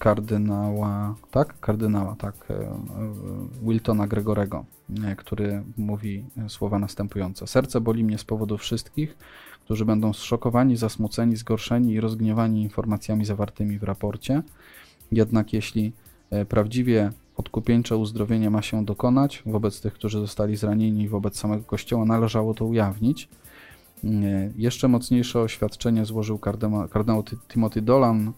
[0.00, 1.60] kardynała, tak?
[1.60, 2.76] Kardynała, tak, e, e,
[3.62, 4.64] Wiltona Gregorego,
[5.04, 7.46] e, który mówi słowa następujące.
[7.46, 9.16] Serce boli mnie z powodu wszystkich,
[9.64, 14.42] którzy będą zszokowani, zasmuceni, zgorszeni i rozgniewani informacjami zawartymi w raporcie.
[15.12, 15.92] Jednak jeśli
[16.48, 22.54] prawdziwie odkupieńcze uzdrowienie ma się dokonać wobec tych, którzy zostali zranieni wobec samego Kościoła, należało
[22.54, 23.28] to ujawnić.
[24.56, 28.32] Jeszcze mocniejsze oświadczenie złożył kardynał Timothy Dolan, e,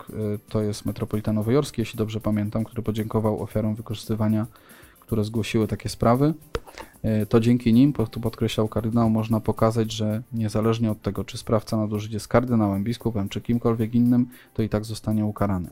[0.48, 4.46] to jest metropolita nowojorski, jeśli dobrze pamiętam, który podziękował ofiarom wykorzystywania,
[5.00, 6.34] które zgłosiły takie sprawy.
[7.02, 11.76] E, to dzięki nim, tu podkreślał kardynał, można pokazać, że niezależnie od tego, czy sprawca
[11.76, 15.70] nadużyć jest kardynałem, biskupem, czy kimkolwiek innym, to i tak zostanie ukarany.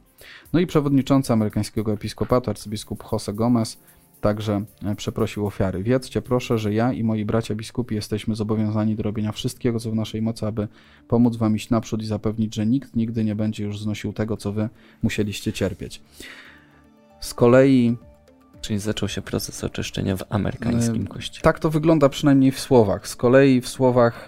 [0.53, 3.79] No i przewodniczący amerykańskiego episkopatu, arcybiskup Jose Gomez,
[4.21, 5.83] Także e, przeprosił ofiary.
[5.83, 9.95] Wiedzcie proszę, że ja i moi bracia biskupi jesteśmy zobowiązani do robienia wszystkiego, co w
[9.95, 10.69] naszej mocy, aby
[11.09, 14.53] pomóc wam iść naprzód i zapewnić, że nikt nigdy nie będzie już znosił tego, co
[14.53, 14.69] wy
[15.03, 16.03] musieliście cierpieć.
[17.21, 17.97] Z kolei
[18.61, 21.43] Czyli zaczął się proces oczyszczenia w amerykańskim kościele.
[21.43, 23.09] Tak to wygląda przynajmniej w słowach.
[23.09, 24.27] Z kolei w słowach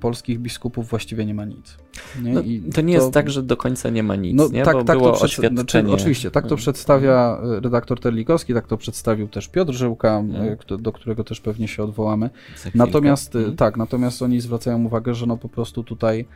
[0.00, 1.76] polskich biskupów właściwie nie ma nic.
[2.22, 2.32] Nie?
[2.32, 2.42] No,
[2.74, 3.02] to nie to...
[3.02, 4.62] jest tak, że do końca nie ma nic, no, nie?
[4.62, 5.52] Tak, Bo tak było to przed...
[5.52, 6.58] Znaczy, oczywiście, tak to mm.
[6.58, 10.56] przedstawia e, redaktor Terlikowski, tak to przedstawił też Piotr Żyłka, mm.
[10.78, 12.30] do którego też pewnie się odwołamy.
[12.74, 13.56] Natomiast mm.
[13.56, 16.26] tak, natomiast oni zwracają uwagę, że no po prostu tutaj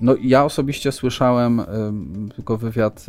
[0.00, 1.62] no ja osobiście słyszałem
[2.34, 3.06] tylko wywiad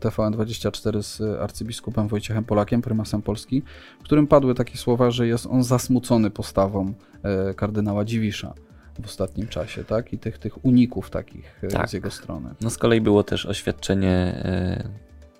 [0.00, 3.62] TVN24 z arcybiskupem Wojciechem Polakiem, prymasem Polski,
[4.00, 8.54] w którym padły takie słowa, że jest on zasmucony postawą e, kardynała Dziwisza
[9.02, 10.12] w ostatnim czasie, tak?
[10.12, 11.88] I tych, tych uników takich e, tak.
[11.88, 12.50] z jego strony.
[12.60, 14.88] No z kolei było też oświadczenie e,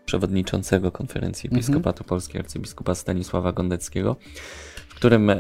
[0.05, 1.59] przewodniczącego konferencji mhm.
[1.59, 2.09] Episkopatu mhm.
[2.09, 4.17] Polski arcybiskupa Stanisława Gondeckiego,
[4.89, 5.31] w którym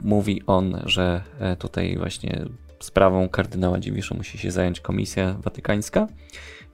[0.00, 1.22] mówi on, że
[1.58, 2.46] tutaj właśnie
[2.84, 6.06] sprawą kardynała Dziwisza musi się zająć Komisja Watykańska.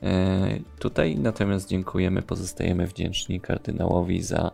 [0.02, 4.50] E, tutaj natomiast dziękujemy, pozostajemy wdzięczni kardynałowi za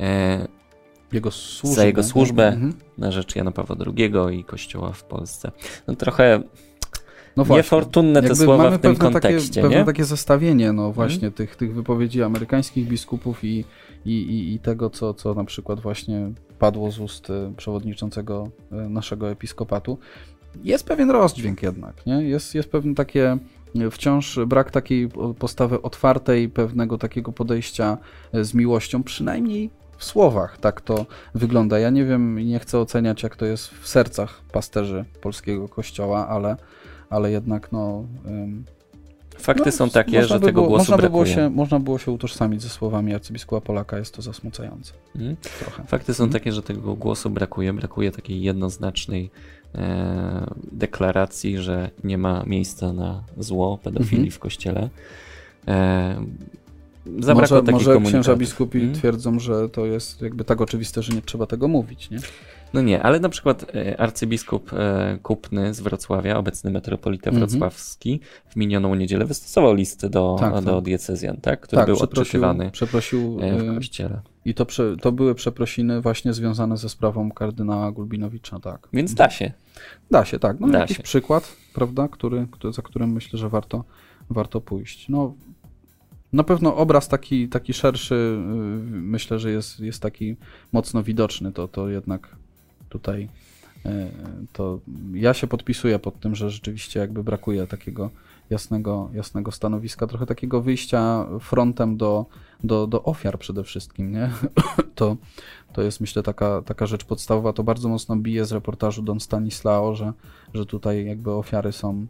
[0.00, 0.48] e,
[1.12, 2.74] jego służbę, za jego służbę mhm.
[2.98, 5.50] na rzecz Jana Pawła II i Kościoła w Polsce.
[5.86, 6.42] No trochę
[7.36, 7.56] no właśnie.
[7.56, 9.48] Niefortunne te słowa w tym kontekście.
[9.48, 9.74] Takie, nie?
[9.74, 11.32] Pewne takie zestawienie no właśnie hmm.
[11.32, 13.64] tych, tych wypowiedzi amerykańskich biskupów i,
[14.06, 19.30] i, i, i, tego, co, co na przykład właśnie padło z ust e, przewodniczącego naszego
[19.30, 19.98] episkopatu
[20.64, 22.14] jest pewien rozdźwięk jednak, nie?
[22.14, 23.38] Jest, jest pewne takie
[23.90, 27.98] wciąż brak takiej postawy otwartej, pewnego takiego podejścia
[28.32, 31.78] e, z miłością, przynajmniej w słowach tak to wygląda.
[31.78, 36.56] Ja nie wiem, nie chcę oceniać, jak to jest w sercach pasterzy polskiego kościoła, ale,
[37.10, 38.04] ale jednak no.
[39.38, 41.24] Fakty no, są takie, że by tego było, głosu można brakuje.
[41.24, 44.92] By było się, można było się utożsamić ze słowami arcybiskupa Polaka, jest to zasmucające.
[45.12, 45.36] Hmm.
[45.86, 46.32] Fakty są hmm.
[46.32, 49.61] takie, że tego głosu brakuje, brakuje takiej jednoznacznej E,
[50.72, 54.30] deklaracji, że nie ma miejsca na zło, pedofilii mhm.
[54.30, 54.90] w kościele.
[55.68, 56.24] E,
[57.20, 58.94] zabrakło może, takich może księża biskupi hmm?
[58.94, 62.18] twierdzą, że to jest jakby tak oczywiste, że nie trzeba tego mówić, nie?
[62.74, 64.70] No nie, ale na przykład e, arcybiskup
[65.22, 67.48] Kupny z Wrocławia, obecny metropolita mhm.
[67.48, 70.84] wrocławski, w minioną niedzielę wystosował listy do, tak, do tak.
[70.84, 71.60] diecezjan, tak?
[71.60, 74.20] który tak, był odczytywany przeprosił, w kościele.
[74.44, 78.88] I to, prze, to były przeprosiny właśnie związane ze sprawą kardynała Gulbinowicza, tak.
[78.92, 79.52] Więc da się.
[80.10, 80.60] Da się, tak.
[80.60, 81.02] No, da jakiś się.
[81.02, 83.84] przykład, prawda, który, który, za którym myślę, że warto,
[84.30, 85.08] warto pójść.
[85.08, 85.34] No,
[86.32, 88.38] na pewno obraz taki, taki szerszy, y,
[88.90, 90.36] myślę, że jest, jest taki
[90.72, 91.52] mocno widoczny.
[91.52, 92.36] To, to jednak
[92.92, 93.28] tutaj
[93.86, 93.88] y,
[94.52, 94.78] to
[95.14, 98.10] ja się podpisuję pod tym, że rzeczywiście jakby brakuje takiego
[98.50, 102.26] jasnego, jasnego stanowiska, trochę takiego wyjścia frontem do,
[102.64, 104.30] do, do ofiar przede wszystkim, nie?
[104.94, 105.16] To,
[105.72, 109.94] to jest myślę taka, taka rzecz podstawowa, to bardzo mocno bije z reportażu Don Stanislao,
[109.94, 110.12] że,
[110.54, 112.06] że tutaj jakby ofiary są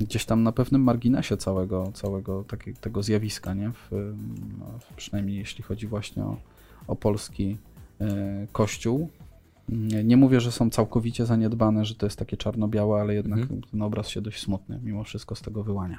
[0.00, 3.70] gdzieś tam na pewnym marginesie całego, całego takie, tego zjawiska, nie?
[3.70, 4.14] W,
[4.58, 6.36] no, przynajmniej jeśli chodzi właśnie o,
[6.86, 7.56] o polski
[8.00, 8.04] y,
[8.52, 9.08] kościół.
[10.04, 13.62] Nie, mówię, że są całkowicie zaniedbane, że to jest takie czarno-białe, ale jednak mhm.
[13.70, 15.98] ten obraz się dość smutny mimo wszystko z tego wyłania.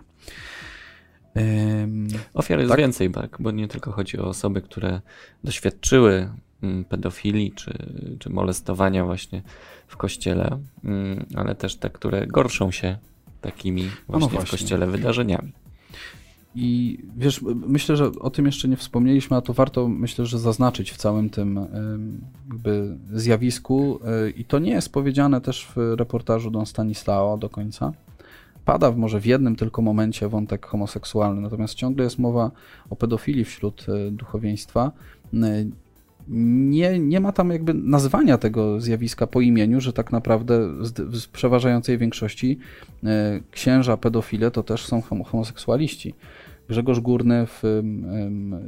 [1.35, 2.79] Um, Ofiar jest tak?
[2.79, 5.01] więcej, tak, bo nie tylko chodzi o osoby, które
[5.43, 6.29] doświadczyły
[6.63, 7.73] mm, pedofilii czy,
[8.19, 9.41] czy molestowania właśnie
[9.87, 12.97] w kościele, mm, ale też te, które gorszą się
[13.41, 14.47] takimi właśnie, no właśnie.
[14.47, 15.51] w kościele wydarzeniami.
[16.61, 20.91] I wiesz, myślę, że o tym jeszcze nie wspomnieliśmy, a to warto myślę, że zaznaczyć
[20.91, 21.59] w całym tym
[22.49, 23.99] jakby zjawisku.
[24.05, 27.91] E, I to nie jest powiedziane też w reportażu Don Stanislao do końca.
[28.65, 32.51] Pada w może w jednym tylko momencie wątek homoseksualny, natomiast ciągle jest mowa
[32.89, 34.91] o pedofilii wśród e, duchowieństwa.
[35.33, 35.65] E,
[36.27, 40.59] nie, nie ma tam jakby nazwania tego zjawiska po imieniu, że tak naprawdę
[40.97, 42.59] w przeważającej większości
[43.51, 46.13] księża pedofile to też są homoseksualiści.
[46.69, 47.63] Grzegorz Górny w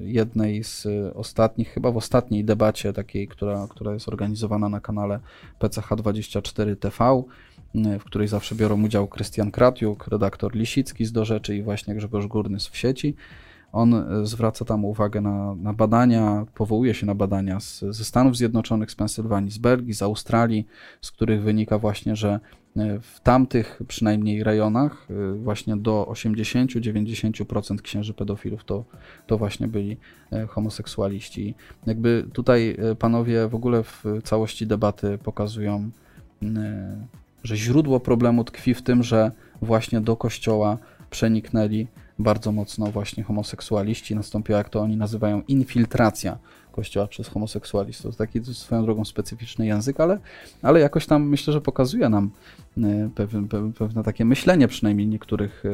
[0.02, 5.20] jednej z ostatnich, chyba w ostatniej debacie takiej, która, która jest organizowana na kanale
[5.60, 7.24] PCH24 TV,
[8.00, 12.28] w której zawsze biorą udział Krystian Kratiuk, redaktor Lisicki z Do Rzeczy i właśnie Grzegorz
[12.28, 13.16] Górny z Wsieci.
[13.72, 18.38] On e, zwraca tam uwagę na, na badania, powołuje się na badania z, ze Stanów
[18.38, 20.68] Zjednoczonych, z Pensylwanii, z Belgii, z Australii,
[21.02, 22.40] z których wynika właśnie, że
[23.02, 28.84] w tamtych przynajmniej rejonach e, właśnie do 80-90% księży pedofilów to,
[29.28, 29.98] to właśnie byli
[30.50, 31.56] homoseksualiści.
[31.86, 35.92] Jakby tutaj panowie w ogóle w całości debaty pokazują,
[37.44, 39.32] że źródło problemu tkwi w tym, że
[39.62, 40.78] właśnie do kościoła
[41.10, 41.88] przeniknęli
[42.20, 44.16] bardzo mocno właśnie homoseksualiści.
[44.16, 46.38] Nastąpiła, jak to oni nazywają, infiltracja
[46.72, 48.16] kościoła przez homoseksualistów.
[48.16, 50.20] Taki swoją drogą specyficzny język, ale,
[50.62, 52.30] ale jakoś tam myślę, że pokazuje nam
[52.78, 55.70] e, pewne, pewne takie myślenie przynajmniej niektórych e,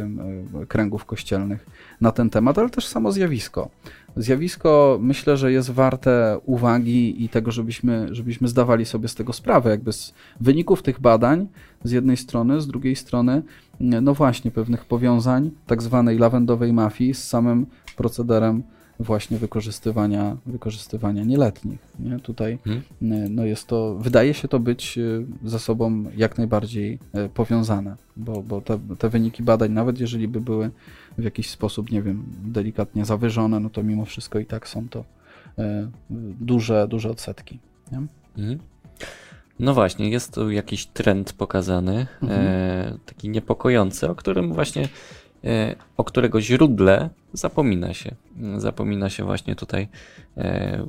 [0.62, 1.66] e, kręgów kościelnych
[2.02, 3.70] na ten temat, ale też samo zjawisko.
[4.18, 9.70] Zjawisko myślę, że jest warte uwagi i tego, żebyśmy, żebyśmy zdawali sobie z tego sprawę,
[9.70, 11.48] jakby z wyników tych badań
[11.84, 13.42] z jednej strony, z drugiej strony,
[13.80, 18.64] no właśnie, pewnych powiązań tak zwanej lawendowej mafii z samym procederem
[19.00, 21.80] właśnie wykorzystywania, wykorzystywania nieletnich.
[22.00, 22.20] Nie?
[22.20, 23.36] Tutaj Hmm?
[23.36, 25.00] no jest to, wydaje się to być
[25.46, 27.00] ze sobą jak najbardziej
[27.34, 30.72] powiązane, bo, bo te, te wyniki badań, nawet jeżeli by były
[31.18, 35.04] w jakiś sposób, nie wiem, delikatnie zawyżone, no to mimo wszystko i tak są to
[36.40, 37.60] duże, duże odsetki.
[38.38, 38.60] Mhm.
[39.60, 42.42] No właśnie, jest tu jakiś trend pokazany, mhm.
[42.42, 44.88] e, taki niepokojący, o którym właśnie, e,
[45.98, 48.16] o którego źródle zapomina się.
[48.58, 49.88] Zapomina się właśnie tutaj,
[50.38, 50.88] e,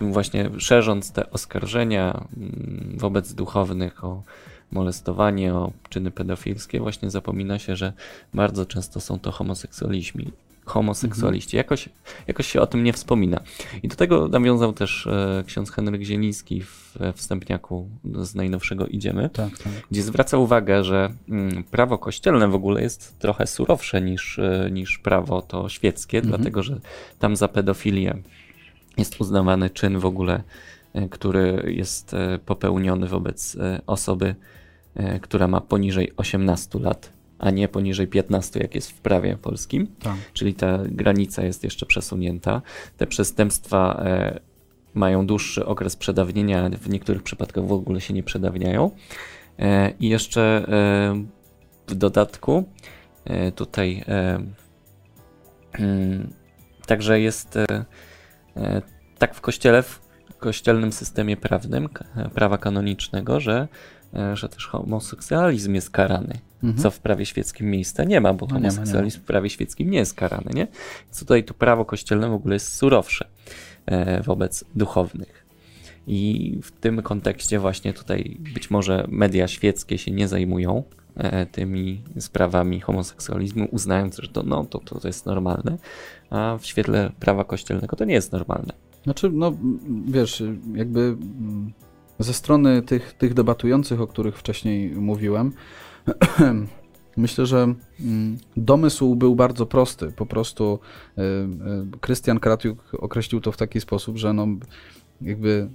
[0.00, 4.22] właśnie szerząc te oskarżenia mm, wobec duchownych o
[4.70, 7.92] molestowanie, o czyny pedofilskie, właśnie zapomina się, że
[8.34, 10.32] bardzo często są to homoseksualizmi,
[10.64, 11.56] homoseksualiści.
[11.56, 11.88] Jakoś,
[12.26, 13.40] jakoś się o tym nie wspomina.
[13.82, 19.58] I do tego nawiązał też e, ksiądz Henryk Zieliński w wstępniaku z najnowszego Idziemy, tak,
[19.58, 19.72] tak.
[19.90, 24.98] gdzie zwraca uwagę, że mm, prawo kościelne w ogóle jest trochę surowsze niż, e, niż
[24.98, 26.36] prawo to świeckie, mhm.
[26.36, 26.80] dlatego że
[27.18, 28.16] tam za pedofilię
[28.96, 30.42] jest uznawany czyn w ogóle,
[30.94, 34.34] e, który jest popełniony wobec osoby,
[35.22, 37.12] która ma poniżej 18 lat
[37.44, 39.86] a nie poniżej 15, jak jest w prawie polskim.
[40.02, 40.16] Tak.
[40.32, 42.62] Czyli ta granica jest jeszcze przesunięta.
[42.96, 44.40] Te przestępstwa e,
[44.94, 48.90] mają dłuższy okres przedawnienia, w niektórych przypadkach w ogóle się nie przedawniają.
[49.58, 51.24] E, I jeszcze e,
[51.86, 52.64] w dodatku
[53.24, 54.40] e, tutaj e,
[55.72, 56.32] mm,
[56.86, 57.84] także jest e,
[59.18, 60.00] tak w kościele, w
[60.38, 61.88] kościelnym systemie prawnym,
[62.34, 63.68] prawa kanonicznego, że
[64.34, 66.82] że też homoseksualizm jest karany, mhm.
[66.82, 70.14] co w prawie świeckim miejsca nie ma, bo no homoseksualizm w prawie świeckim nie jest
[70.14, 70.66] karany, nie?
[71.10, 73.28] Co tutaj to prawo kościelne w ogóle jest surowsze
[73.86, 75.44] e, wobec duchownych.
[76.06, 80.82] I w tym kontekście właśnie tutaj być może media świeckie się nie zajmują
[81.16, 85.78] e, tymi sprawami homoseksualizmu, uznając, że to, no, to, to, to jest normalne,
[86.30, 88.72] a w świetle prawa kościelnego to nie jest normalne.
[89.04, 89.52] Znaczy, no
[90.06, 90.42] wiesz,
[90.74, 91.72] jakby mm,
[92.18, 95.52] ze strony tych, tych debatujących, o których wcześniej mówiłem,
[97.16, 100.12] myślę, że mm, domysł był bardzo prosty.
[100.16, 100.78] Po prostu
[101.18, 104.46] y, y, Krystian Kratiuk określił to w taki sposób, że no,
[105.20, 105.68] jakby y,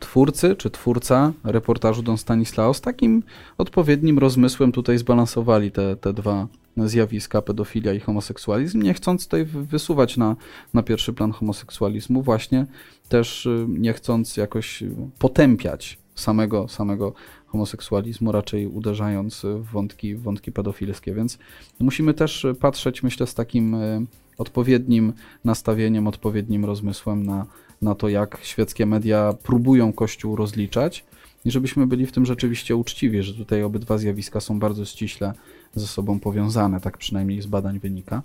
[0.00, 3.22] twórcy czy twórca reportażu Don Stanislaus takim
[3.58, 10.16] odpowiednim rozmysłem tutaj zbalansowali te, te dwa zjawiska, pedofilia i homoseksualizm, nie chcąc tutaj wysuwać
[10.16, 10.36] na,
[10.74, 12.66] na pierwszy plan homoseksualizmu, właśnie
[13.08, 14.84] też y, nie chcąc jakoś
[15.18, 17.12] potępiać samego, samego
[17.48, 21.14] homoseksualizmu, raczej uderzając w wątki, w wątki pedofilskie.
[21.14, 21.38] Więc
[21.80, 24.06] musimy też patrzeć, myślę, z takim y,
[24.38, 25.12] odpowiednim
[25.44, 27.46] nastawieniem, odpowiednim rozmysłem na,
[27.82, 31.04] na to, jak świeckie media próbują Kościół rozliczać
[31.44, 35.32] i żebyśmy byli w tym rzeczywiście uczciwi, że tutaj obydwa zjawiska są bardzo ściśle
[35.74, 38.22] ze sobą powiązane, tak przynajmniej z badań wynika.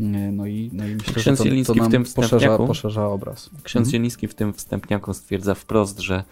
[0.00, 3.50] No i, no i myślę, Ksiądz że to, to nam w tym poszerza, poszerza obraz.
[3.62, 4.10] Ksiądz mhm.
[4.28, 6.24] W tym wstępniaku stwierdza wprost, że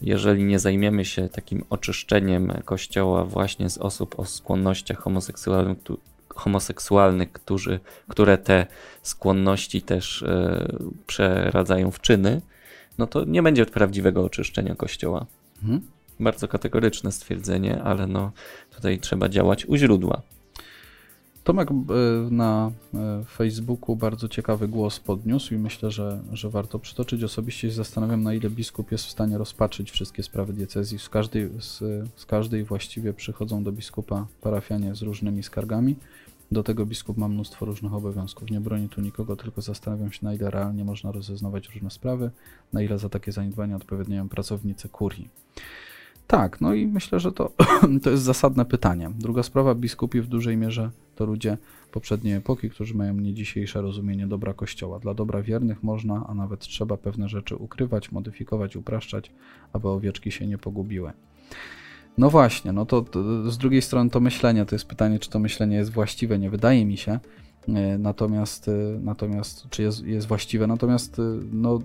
[0.00, 5.78] jeżeli nie zajmiemy się takim oczyszczeniem Kościoła właśnie z osób o skłonnościach homoseksualnych,
[6.28, 8.66] homoseksualnych którzy, które te
[9.02, 10.68] skłonności też e,
[11.06, 12.42] przeradzają w czyny,
[12.98, 15.26] no to nie będzie prawdziwego oczyszczenia Kościoła.
[15.62, 15.80] Mhm.
[16.20, 18.32] Bardzo kategoryczne stwierdzenie, ale no
[18.74, 20.22] tutaj trzeba działać u źródła.
[21.48, 21.74] Tomek e,
[22.30, 27.22] na e, Facebooku bardzo ciekawy głos podniósł i myślę, że, że warto przytoczyć.
[27.22, 30.98] Osobiście się zastanawiam, na ile biskup jest w stanie rozpatrzyć wszystkie sprawy diecezji.
[30.98, 31.78] Z każdej, z,
[32.16, 35.96] z każdej właściwie przychodzą do biskupa parafianie z różnymi skargami.
[36.52, 38.50] Do tego biskup ma mnóstwo różnych obowiązków.
[38.50, 42.30] Nie broni tu nikogo, tylko zastanawiam się, na ile realnie można rozeznawać różne sprawy,
[42.72, 45.28] na ile za takie zaniedbania odpowiedniają pracownicy kurii.
[46.28, 47.52] Tak, no i myślę, że to,
[48.02, 49.10] to jest zasadne pytanie.
[49.18, 51.58] Druga sprawa, biskupi w dużej mierze to ludzie
[51.92, 54.98] poprzedniej epoki, którzy mają nie dzisiejsze rozumienie dobra Kościoła.
[54.98, 59.30] Dla dobra wiernych można, a nawet trzeba pewne rzeczy ukrywać, modyfikować, upraszczać,
[59.72, 61.12] aby owieczki się nie pogubiły.
[62.18, 65.38] No właśnie, no to, to, z drugiej strony to myślenie, to jest pytanie, czy to
[65.38, 67.20] myślenie jest właściwe, nie wydaje mi się.
[67.74, 70.66] E, natomiast, e, natomiast czy jest, jest właściwe?
[70.66, 71.78] Natomiast e, no,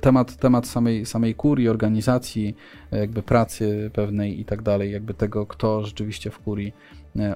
[0.00, 2.56] temat, temat samej, samej kurii, organizacji,
[2.92, 6.72] jakby pracy pewnej i tak dalej, jakby tego, kto rzeczywiście w kurii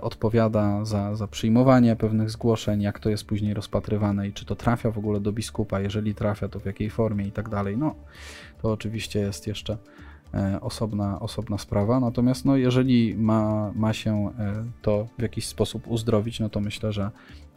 [0.01, 4.91] odpowiada za, za przyjmowanie pewnych zgłoszeń, jak to jest później rozpatrywane i czy to trafia
[4.91, 7.77] w ogóle do biskupa, jeżeli trafia, to w jakiej formie i tak dalej.
[7.77, 7.95] No,
[8.63, 9.77] to oczywiście jest jeszcze
[10.61, 12.01] osobna, osobna sprawa.
[12.01, 14.31] Natomiast no, jeżeli ma, ma się
[14.83, 17.11] to w jakiś sposób uzdrowić, no to myślę, że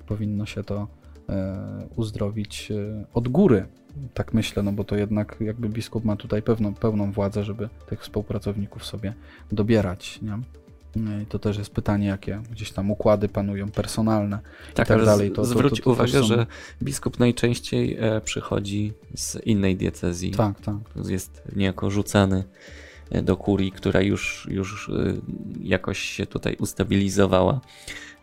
[0.09, 0.87] powinno się to
[1.29, 2.71] e, uzdrowić
[3.13, 3.65] od góry.
[4.13, 8.01] Tak myślę, no bo to jednak jakby biskup ma tutaj pewną, pełną władzę, żeby tych
[8.01, 9.13] współpracowników sobie
[9.51, 10.19] dobierać.
[10.21, 10.39] Nie?
[11.23, 15.05] I to też jest pytanie, jakie gdzieś tam układy panują personalne tak, i tak ale
[15.05, 15.31] dalej.
[15.31, 16.23] To, zwróć to, to, uwagę, są...
[16.23, 16.45] że
[16.83, 20.31] biskup najczęściej e, przychodzi z innej diecezji.
[20.31, 20.75] Tak, tak.
[21.09, 25.13] Jest niejako rzucany e, do kurii, która już, już e,
[25.63, 27.61] jakoś się tutaj ustabilizowała,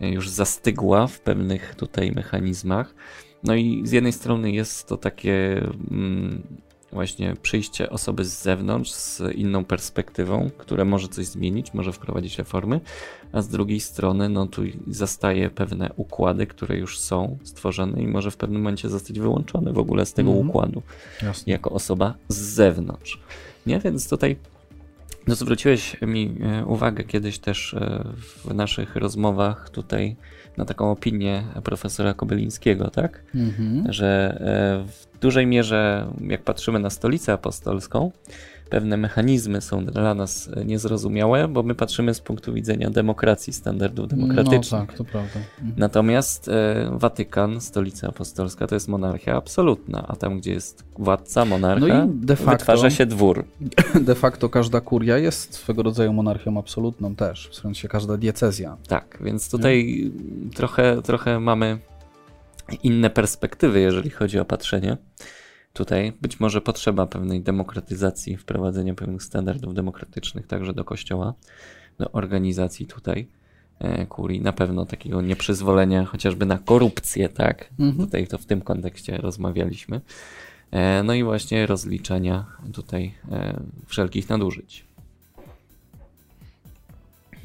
[0.00, 2.94] już zastygła w pewnych tutaj mechanizmach.
[3.42, 6.42] No i z jednej strony jest to takie mm,
[6.92, 12.80] właśnie przyjście osoby z zewnątrz z inną perspektywą, które może coś zmienić, może wprowadzić reformy,
[13.32, 18.30] a z drugiej strony no tu zastaje pewne układy, które już są stworzone i może
[18.30, 20.48] w pewnym momencie zostać wyłączone w ogóle z tego Mhm.
[20.48, 20.82] układu
[21.22, 21.52] Jasne.
[21.52, 23.20] jako osoba z zewnątrz.
[23.66, 24.36] Nie, więc tutaj
[25.26, 28.04] no, zwróciłeś mi e, uwagę kiedyś też e,
[28.44, 30.16] w naszych rozmowach tutaj
[30.56, 33.22] na taką opinię profesora Kobylińskiego, tak?
[33.34, 33.92] Mhm.
[33.92, 38.12] że e, w dużej mierze, jak patrzymy na stolicę apostolską,
[38.70, 44.08] pewne mechanizmy są dla nas e, niezrozumiałe, bo my patrzymy z punktu widzenia demokracji, standardów
[44.08, 44.80] demokratycznych.
[44.80, 45.40] No tak, to prawda.
[45.60, 45.72] Mhm.
[45.76, 51.86] Natomiast e, Watykan, stolica apostolska, to jest monarchia absolutna, a tam, gdzie jest władca, monarcha,
[51.86, 53.44] No i de facto- wytwarza się dwór.
[54.00, 58.76] De facto każda kuria jest swego rodzaju monarchią absolutną też, w sensie każda diecezja.
[58.88, 60.04] Tak, więc tutaj
[60.54, 61.78] trochę, trochę mamy
[62.82, 64.96] inne perspektywy, jeżeli chodzi o patrzenie.
[65.76, 71.34] Tutaj być może potrzeba pewnej demokratyzacji, wprowadzenia pewnych standardów demokratycznych także do kościoła,
[71.98, 73.28] do organizacji tutaj
[73.78, 74.40] e, kurii.
[74.40, 77.70] Na pewno takiego nieprzyzwolenia chociażby na korupcję, tak?
[77.78, 78.06] Mhm.
[78.06, 80.00] Tutaj to w tym kontekście rozmawialiśmy.
[80.70, 84.85] E, No i właśnie rozliczania tutaj e, wszelkich nadużyć.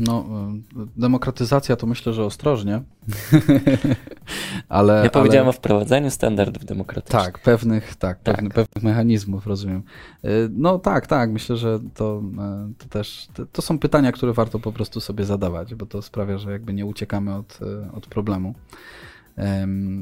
[0.01, 0.25] No,
[0.75, 2.81] y, demokratyzacja to myślę, że ostrożnie.
[4.69, 5.49] ale, Ja powiedziałem ale...
[5.49, 7.23] o wprowadzaniu standardów demokratycznych.
[7.23, 8.35] Tak, pewnych, tak, Tak.
[8.35, 9.83] Pewnych, pewnych mechanizmów, rozumiem.
[10.25, 12.21] Y, No tak, tak, myślę, że to,
[12.71, 16.37] y, to też, to, są pytania, które warto po prostu sobie zadawać, bo to sprawia,
[16.37, 17.59] że jakby nie uciekamy od,
[17.93, 18.53] od problemu.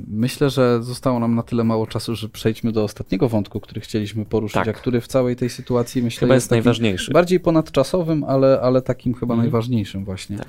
[0.08, 4.26] Myślę, że zostało nam na tyle mało czasu, że przejdźmy do ostatniego wątku, który chcieliśmy
[4.26, 4.68] poruszyć, Tak.
[4.68, 7.12] a który w całej tej sytuacji myślę Chyba jest takim najważniejszy.
[7.14, 9.46] bardziej ponadczasowym, ale, ale takim chyba Mhm.
[9.46, 10.38] najważniejszym właśnie.
[10.38, 10.48] Tak.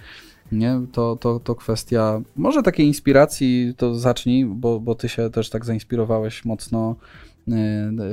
[0.53, 0.81] Nie?
[0.93, 5.65] To, to, to kwestia może takiej inspiracji, to zacznij, bo, bo ty się też tak
[5.65, 6.97] zainspirowałeś mocno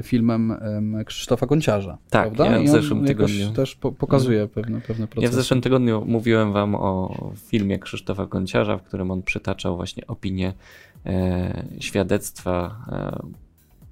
[0.03, 1.97] filmem em, Krzysztofa Gonciarza.
[2.09, 2.57] Tak, prawda?
[2.57, 5.25] ja w zeszłym tygodniu- też po, pokazuje pewne, pewne procesy.
[5.25, 10.07] Ja w zeszłym tygodniu mówiłem wam o filmie Krzysztofa Gonciarza, w którym on przytaczał właśnie
[10.07, 10.53] opinie,
[11.05, 13.47] e, świadectwa e,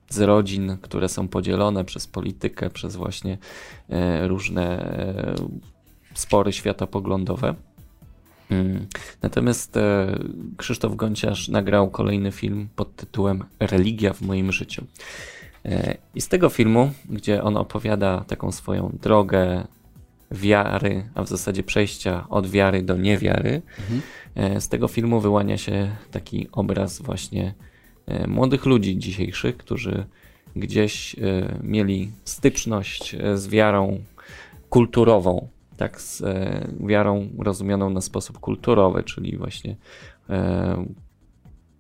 [0.10, 3.38] z rodzin, które są podzielone przez politykę, przez właśnie
[3.90, 5.36] e, różne e,
[6.14, 7.56] spory światopoglądowe.
[8.50, 8.88] Mm.
[9.22, 10.16] Natomiast e,
[10.58, 14.86] Krzysztof Gonciarz nagrał kolejny film pod tytułem Religia w moim życiu.
[15.66, 19.68] E, I z tego filmu, gdzie on opowiada taką swoją drogę
[20.32, 24.02] wiary, a w zasadzie przejścia od wiary do niewiary, Mhm.
[24.36, 27.54] e, z tego filmu wyłania się taki obraz właśnie
[28.28, 30.06] młodych ludzi dzisiejszych, którzy
[30.56, 31.16] gdzieś
[31.64, 34.00] mieli styczność z wiarą
[34.70, 39.76] kulturową, tak, z e, wiarą rozumianą na sposób kulturowy, czyli właśnie
[40.30, 40.86] e,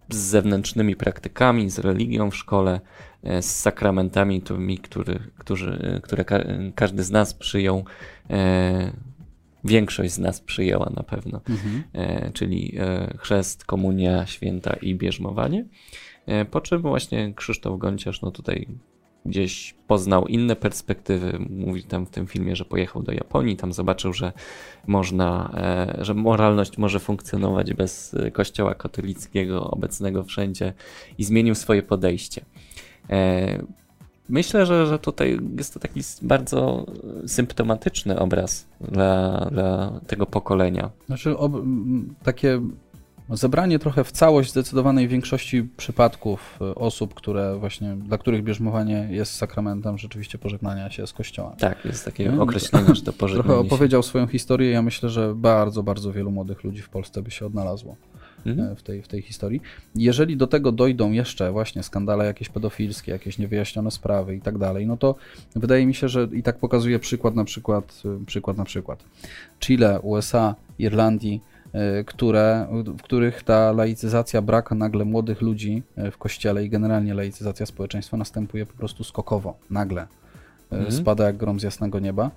[0.09, 2.81] z zewnętrznymi praktykami, z religią w szkole,
[3.23, 6.39] e, z sakramentami, tymi, który, którzy, które ka
[6.75, 7.85] każdy z nas przyjął,
[8.29, 8.91] e,
[9.63, 11.83] większość z nas przyjęła na pewno, Mhm.
[11.93, 15.65] e, czyli e, chrzest, komunia święta i bierzmowanie.
[16.25, 18.67] E, po czym właśnie Krzysztof Gonciarz, no tutaj
[19.25, 21.39] gdzieś poznał inne perspektywy.
[21.49, 24.33] Mówi tam w tym filmie, że pojechał do Japonii, tam zobaczył, że
[24.87, 25.51] można,
[25.99, 30.73] e, że moralność może funkcjonować bez e, kościoła katolickiego obecnego wszędzie
[31.17, 32.45] i zmienił swoje podejście.
[33.09, 33.63] E,
[34.29, 36.85] Myślę, że, że tutaj jest to taki bardzo
[37.27, 40.89] symptomatyczny obraz dla, dla tego pokolenia.
[41.05, 41.53] Znaczy ob,
[42.23, 42.61] takie
[43.29, 49.35] zebranie trochę w całość zdecydowanej większości przypadków y, osób, które właśnie, dla których bierzmowanie jest
[49.35, 51.55] sakramentem rzeczywiście pożegnania się z kościołem.
[51.57, 53.75] Tak, jest takie Mm, określenie, że to Trochę pożegnanie się.
[53.75, 54.71] opowiedział swoją historię.
[54.71, 57.95] Ja myślę, że bardzo, bardzo wielu młodych ludzi w Polsce by się odnalazło
[58.45, 58.71] Mhm.
[58.71, 59.61] e, w tej, w tej historii.
[59.95, 64.87] Jeżeli do tego dojdą jeszcze właśnie skandale jakieś pedofilskie, jakieś niewyjaśnione sprawy i tak dalej,
[64.87, 65.15] no to
[65.55, 69.03] wydaje mi się, że i tak pokazuje przykład na przykład, y, przykład na przykład
[69.59, 71.41] Chile, USA, Irlandii,
[72.05, 72.67] które,
[72.99, 78.17] w których ta laicyzacja, brak nagle młodych ludzi y, w kościele i generalnie laicyzacja społeczeństwa
[78.17, 80.01] następuje po prostu skokowo, nagle.
[80.03, 80.05] Y,
[80.71, 80.91] Mhm.
[80.91, 82.31] Spada jak grom z jasnego nieba,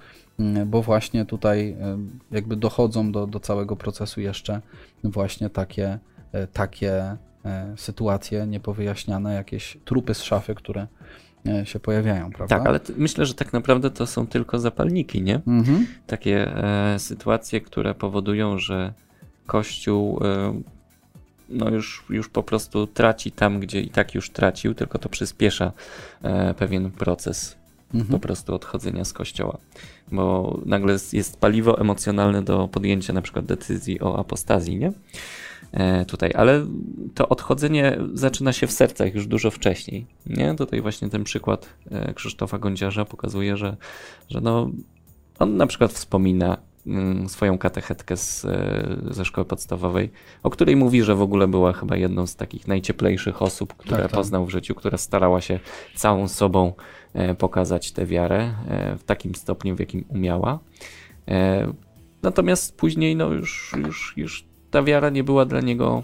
[0.66, 1.76] bo właśnie tutaj
[2.30, 4.60] jakby dochodzą do, do całego procesu jeszcze
[5.04, 5.98] właśnie takie,
[6.52, 7.16] takie
[7.76, 10.86] sytuacje niepowyjaśniane, jakieś trupy z szafy, które
[11.46, 12.58] e, się pojawiają, prawda?
[12.58, 15.40] Tak, ale myślę, że tak naprawdę to są tylko zapalniki, nie?
[15.46, 15.86] Mhm.
[16.06, 18.92] Takie e, sytuacje, które powodują, że
[19.48, 20.62] Kościół e,
[21.48, 25.72] no już, już po prostu traci tam, gdzie i tak już tracił, tylko to przyspiesza
[26.22, 27.56] e, pewien proces
[27.94, 28.10] mhm.
[28.10, 29.58] po prostu odchodzenia z kościoła.
[30.12, 34.92] Bo nagle jest paliwo emocjonalne do podjęcia na przykład decyzji o apostazji, nie?
[35.72, 36.66] E, tutaj, ale
[37.14, 40.06] to odchodzenie zaczyna się w sercach już dużo wcześniej.
[40.26, 40.54] Nie?
[40.54, 43.76] Tutaj właśnie ten przykład e, Krzysztofa Gądziarza pokazuje, że,
[44.28, 44.70] że no,
[45.38, 46.67] on na przykład wspomina
[47.26, 50.10] swoją katechetkę z, e, ze szkoły podstawowej,
[50.42, 54.10] o której mówi, że w ogóle była chyba jedną z takich najcieplejszych osób, które tak,
[54.10, 54.18] tak.
[54.18, 55.60] poznał w życiu, która starała się
[55.94, 56.72] całą sobą
[57.38, 58.54] pokazać tę wiarę
[58.98, 60.58] w takim stopniu, w jakim umiała.
[62.22, 66.02] Natomiast później no już, już, już ta wiara nie była dla niego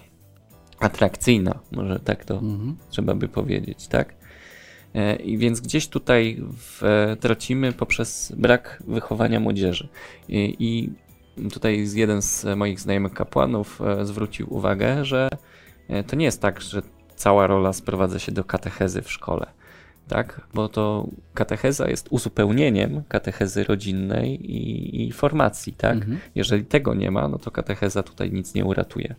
[0.78, 2.76] atrakcyjna, może tak to mhm.
[2.90, 4.14] trzeba by powiedzieć, tak?
[4.94, 6.82] E, I więc gdzieś tutaj w,
[7.20, 9.88] tracimy poprzez brak wychowania młodzieży.
[10.28, 10.90] I, I,
[11.50, 15.28] tutaj jeden z moich znajomych kapłanów e, zwrócił uwagę, że
[15.88, 16.82] e, to nie jest tak, że
[17.16, 19.46] cała rola sprowadza się do katechezy w szkole
[20.08, 20.40] tak?
[20.54, 25.94] Bo to katecheza jest uzupełnieniem katechezy rodzinnej i, i formacji, tak?
[25.94, 26.18] Mhm.
[26.34, 29.14] Jeżeli tego nie ma, no to katecheza tutaj nic nie uratuje.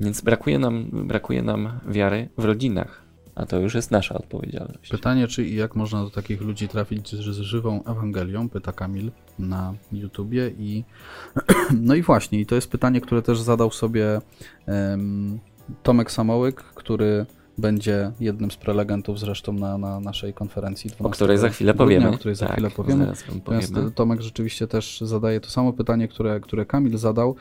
[0.00, 3.01] Więc brakuje nam, brakuje nam wiary w rodzinach,
[3.34, 4.90] a to już jest nasza odpowiedzialność.
[4.90, 9.74] Pytanie, czy i jak można do takich ludzi trafić z żywą Ewangelią, pyta Kamil na
[9.92, 10.84] YouTubie i
[11.88, 14.20] no i właśnie, i to jest pytanie, które też zadał sobie
[14.66, 15.38] um,
[15.82, 17.26] Tomek Samołyk, który
[17.58, 20.90] będzie jednym z prelegentów zresztą na, na naszej konferencji.
[20.98, 22.14] O której za chwilę grudnia, powiemy.
[22.14, 23.06] O której za tak, chwilę powiemy.
[23.34, 27.36] Natomiast Tomek rzeczywiście też zadaje to samo pytanie, które, które Kamil zadał.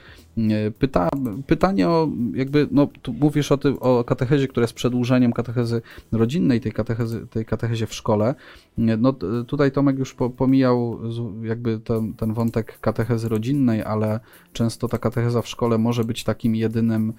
[0.79, 1.09] Pyta,
[1.47, 6.61] pytanie o jakby, no tu mówisz o, ty, o katechezie, która jest przedłużeniem katechezy rodzinnej,
[6.61, 8.36] tej katechezy, tej katechezie w szkole.
[8.77, 9.13] No
[9.47, 10.99] tutaj Tomek już po, pomijał
[11.43, 14.19] jakby ten, ten wątek katechezy rodzinnej, ale
[14.53, 17.13] często ta katecheza w szkole może być takim jedynym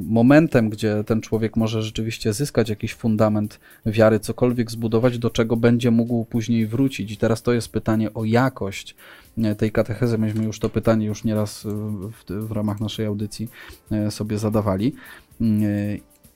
[0.00, 5.90] momentem, gdzie ten człowiek może rzeczywiście zyskać jakiś fundament wiary, cokolwiek zbudować, do czego będzie
[5.90, 7.12] mógł później wrócić.
[7.12, 9.19] I teraz to jest pytanie o jakość e,
[9.58, 10.18] tej katechezy.
[10.18, 13.48] Myśmy już to pytanie już nieraz w, w ramach naszej audycji
[13.90, 14.94] e, sobie zadawali.
[15.40, 15.44] E,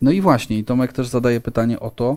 [0.02, 2.16] no i właśnie, i Tomek też zadaje pytanie o to,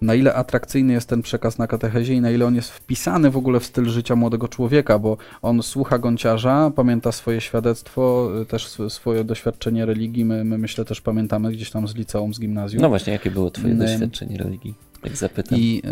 [0.00, 3.36] na ile atrakcyjny jest ten przekaz na katechezie i na ile on jest wpisany w
[3.36, 8.78] ogóle w styl życia młodego człowieka, bo on słucha gąciarza, pamięta swoje świadectwo, y, też
[8.88, 10.24] swoje doświadczenie religii.
[10.24, 12.82] My, my myślę też pamiętamy gdzieś tam z liceum, z gimnazjum.
[12.82, 14.74] No właśnie, jakie było twoje doświadczenie religii?
[15.04, 15.58] Jak zapytam.
[15.58, 15.82] I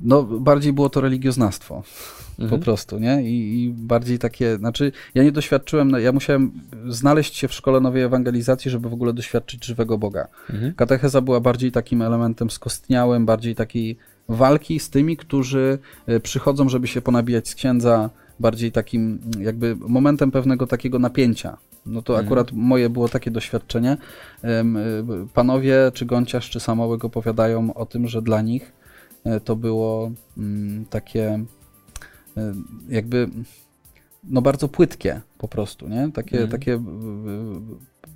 [0.00, 1.82] no, bardziej było to religioznawstwo.
[2.38, 2.50] Mhm.
[2.50, 3.22] Po prostu, nie?
[3.22, 6.52] I, I, bardziej takie, znaczy, ja nie doświadczyłem, no, ja musiałem
[6.88, 10.28] znaleźć się w szkole nowej ewangelizacji, żeby w ogóle doświadczyć żywego Boga.
[10.50, 10.74] Mhm.
[10.74, 13.96] Katecheza była bardziej takim elementem skostniałym, bardziej takiej
[14.28, 20.30] walki z tymi, którzy e, przychodzą, żeby się ponabijać z księdza, bardziej takim jakby momentem
[20.30, 21.56] pewnego takiego napięcia.
[21.86, 22.26] No to mhm.
[22.26, 23.96] akurat moje było takie doświadczenie.
[24.44, 24.64] E,
[25.34, 28.77] panowie, czy Gąciarz, czy Samołyk opowiadają o tym, że dla nich
[29.44, 31.44] to było mm, takie
[32.38, 32.54] E,
[32.88, 33.28] jakby
[34.24, 36.10] no bardzo płytkie po prostu, nie?
[36.12, 36.50] Takie, mm.
[36.50, 36.82] takie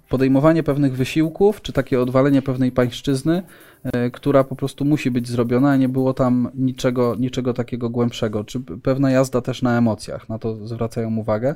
[0.09, 3.43] podejmowanie pewnych wysiłków, czy takie odwalenie pewnej pańszczyzny,
[3.83, 8.45] e, która po prostu musi być zrobiona, a nie było tam niczego, niczego takiego głębszego,
[8.45, 11.55] czy pewna jazda też na emocjach, na to zwracają uwagę,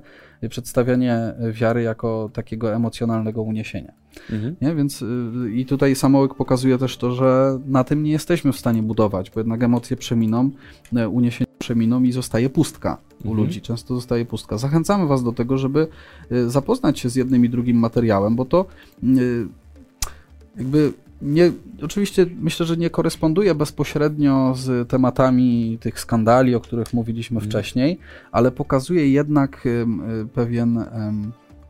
[0.48, 3.92] przedstawianie wiary jako takiego emocjonalnego uniesienia.
[4.30, 4.56] Mhm.
[4.60, 4.74] Nie?
[4.74, 5.06] Więc y,
[5.54, 9.40] i tutaj samołyk pokazuje też to, że na tym nie jesteśmy w stanie budować, bo
[9.40, 10.50] jednak emocje przeminą,
[10.96, 13.36] e, uniesienia przeminą i zostaje pustka u mhm.
[13.36, 14.58] ludzi, często zostaje pustka.
[14.58, 15.88] Zachęcamy Was do tego, żeby
[16.32, 18.66] y, zapoznać się z jednym i drugim materiałem, bo to
[19.04, 19.46] y,
[20.56, 20.92] jakby
[21.22, 21.52] nie,
[21.82, 27.50] oczywiście myślę, że nie koresponduje bezpośrednio z tematami tych skandali, o których mówiliśmy mhm.
[27.50, 27.98] wcześniej,
[28.32, 29.68] ale pokazuje jednak
[30.34, 30.84] pewien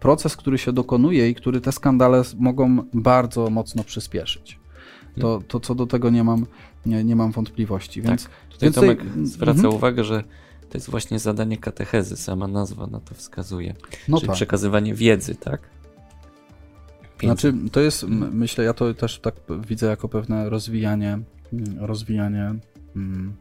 [0.06, 4.58] proces, który się dokonuje i który te skandale mogą bardzo mocno przyspieszyć.
[5.20, 6.46] To, to co do tego nie mam,
[6.86, 8.02] nie, nie mam wątpliwości.
[8.02, 8.32] Więc, tak.
[8.50, 9.26] Tutaj więc Tomek tutaj...
[9.26, 9.74] zwraca mhm.
[9.74, 10.24] uwagę, że
[10.68, 13.74] to jest właśnie zadanie katechezy, sama nazwa na to wskazuje.
[14.08, 14.36] No Czyli tak.
[14.36, 15.60] przekazywanie wiedzy, tak?
[17.20, 17.40] Więc...
[17.40, 18.02] Znaczy, to jest,
[18.32, 19.34] myślę, ja to też tak
[19.68, 21.18] widzę jako pewne rozwijanie,
[21.78, 22.54] rozwijanie
[22.94, 23.32] hmm,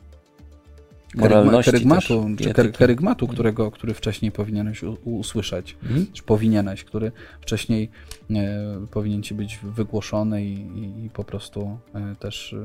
[1.15, 6.05] moralności kerygmatu, czy kerygmatu, którego, który wcześniej powinieneś usłyszeć, mhm.
[6.13, 7.89] czy powinieneś, który wcześniej
[8.31, 12.63] e, powinien ci być wygłoszony i, i, i po prostu e, też e,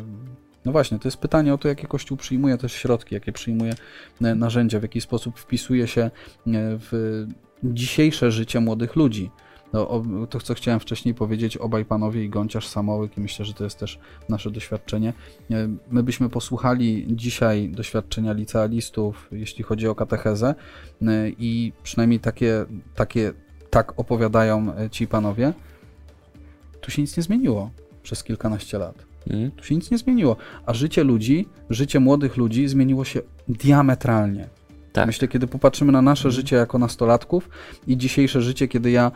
[0.65, 3.75] no właśnie, to jest pytanie o to, jakie Kościół przyjmuje też środki, jakie przyjmuje
[4.21, 6.11] narzędzia, w jaki sposób wpisuje się
[6.47, 7.27] w
[7.65, 9.31] dzisiejsze życie młodych ludzi.
[9.73, 13.55] No, o, to co chciałem wcześniej powiedzieć, obaj panowie i Gąciarz Samołyk i myślę, że
[13.55, 13.99] to jest też
[14.29, 15.13] nasze doświadczenie.
[15.51, 20.55] E, my byśmy posłuchali dzisiaj doświadczenia licealistów, jeśli chodzi o katechezę
[21.03, 23.33] e, i przynajmniej takie, takie
[23.71, 25.53] tak opowiadają e, ci panowie,
[26.81, 27.71] tu się nic nie zmieniło
[28.03, 29.11] przez kilkanaście lat.
[29.31, 29.51] Mm.
[29.51, 30.37] Tu się nic nie zmieniło.
[30.67, 34.49] A życie ludzi, życie młodych ludzi zmieniło się diametralnie.
[34.93, 35.07] Tak.
[35.07, 36.33] Myślę, kiedy popatrzymy na nasze mm.
[36.33, 37.49] życie jako nastolatków
[37.87, 39.13] i dzisiejsze życie, kiedy ja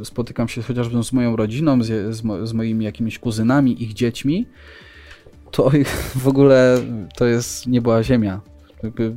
[0.00, 3.92] y, spotykam się chociażby z moją rodziną, z, z, mo, z moimi jakimiś kuzynami, ich
[3.92, 4.46] dziećmi,
[5.50, 5.70] to
[6.16, 6.78] w ogóle
[7.16, 8.40] to jest nieba ziemia.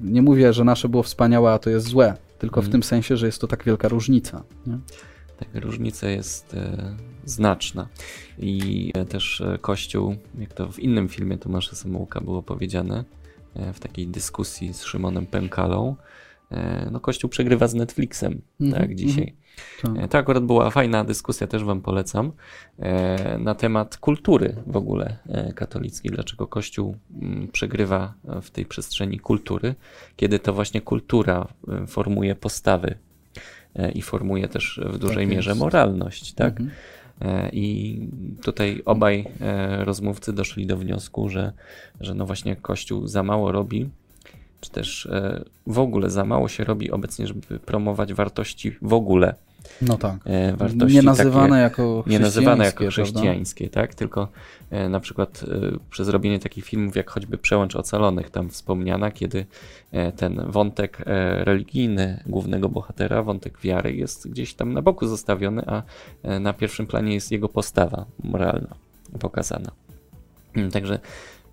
[0.04, 2.70] Nie mówię, że nasze było wspaniałe, a to jest złe, tylko mm.
[2.70, 4.44] w tym sensie, że jest to tak wielka różnica.
[4.68, 4.78] Nie?
[5.40, 7.88] Tak, różnica jest e, znaczna.
[8.40, 13.04] I e, też e, Kościół, jak to w innym filmie Tomasza Samułka było powiedziane,
[13.74, 15.96] w takiej dyskusji z Szymonem Pękalą,
[16.92, 19.36] no Kościół przegrywa z Netflixem, mm -hmm, tak, dzisiaj.
[19.86, 20.08] Mm -hmm.
[20.08, 22.32] To akurat była fajna dyskusja, też wam polecam,
[23.40, 25.18] na temat kultury w ogóle
[25.56, 26.12] katolickiej.
[26.12, 29.76] Dlaczego Kościół mm, przegrywa w tej przestrzeni kultury,
[30.16, 31.48] kiedy to właśnie kultura
[31.88, 32.96] formuje postawy
[33.76, 36.50] E, i formuje też w dużej tak mierze moralność, tak?
[36.50, 36.70] Mhm.
[36.70, 36.74] E,
[37.54, 38.00] I
[38.42, 41.54] tutaj obaj e, rozmówcy doszli do wniosku, że,
[42.00, 43.90] że no właśnie Kościół za mało robi,
[44.62, 45.10] czy też
[45.68, 49.36] w ogóle za mało się robi obecnie, żeby promować wartości w ogóle
[49.82, 50.16] no tak.
[50.26, 53.96] E, wartości nie nazywane takie, jako Nie nazywane jako chrześcijańskie, tak?
[53.96, 54.28] Tylko
[54.72, 59.46] e, na przykład e, przez robienie takich filmów jak choćby Przełęcz Ocalonych tam wspomniana, kiedy
[60.16, 60.98] ten wątek
[61.38, 65.84] religijny głównego bohatera, wątek wiary jest gdzieś tam na boku zostawiony, a
[66.40, 68.76] na pierwszym planie jest jego postawa moralna
[69.20, 69.72] pokazana.
[70.74, 71.00] Także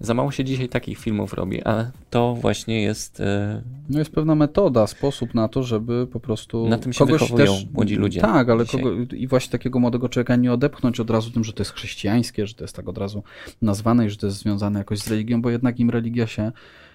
[0.01, 3.21] za mało się dzisiaj takich filmów robi, a to właśnie jest.
[3.21, 6.69] E, no jest pewna metoda, sposób na to, żeby po prostu.
[6.69, 8.21] Na tym się kogoś też, młodzi ludzie.
[8.21, 11.61] Tak, ale kogo, i właśnie takiego młodego człowieka nie odepchnąć od razu tym, że to
[11.61, 13.23] jest chrześcijańskie, że to jest tak od razu
[13.63, 16.53] nazwane i że to jest związane jakoś z religią, bo jednak im religia się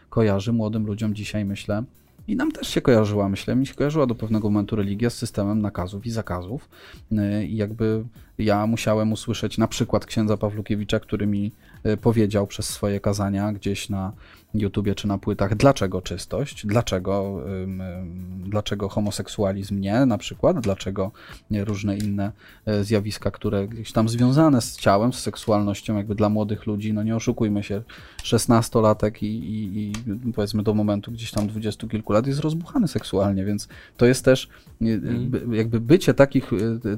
[0.10, 1.84] kojarzy młodym ludziom dzisiaj, myślę.
[2.28, 5.62] I nam też się kojarzyła, myślę, mi się kojarzyła do pewnego momentu religia z systemem
[5.62, 6.70] nakazów i zakazów.
[7.18, 8.04] E, I jakby
[8.38, 11.52] ja musiałem usłyszeć na przykład księdza Pawlukiewicza, który mi
[12.02, 14.12] powiedział przez swoje kazania gdzieś na
[14.62, 17.42] YouTubie czy na płytach, dlaczego czystość, dlaczego,
[18.44, 21.12] dlaczego homoseksualizm nie, na przykład, dlaczego
[21.52, 22.32] różne inne
[22.66, 27.04] e, zjawiska, które gdzieś tam związane z ciałem, z seksualnością, jakby dla młodych ludzi, no
[27.04, 27.82] nie oszukujmy się,
[28.24, 29.92] 16-latek i, i,
[30.30, 34.26] i powiedzmy do momentu gdzieś tam dwudziestu kilku lat jest rozbuchany seksualnie, więc to jest
[34.26, 34.50] też
[34.82, 35.32] mm.
[35.54, 36.52] jakby bycie takich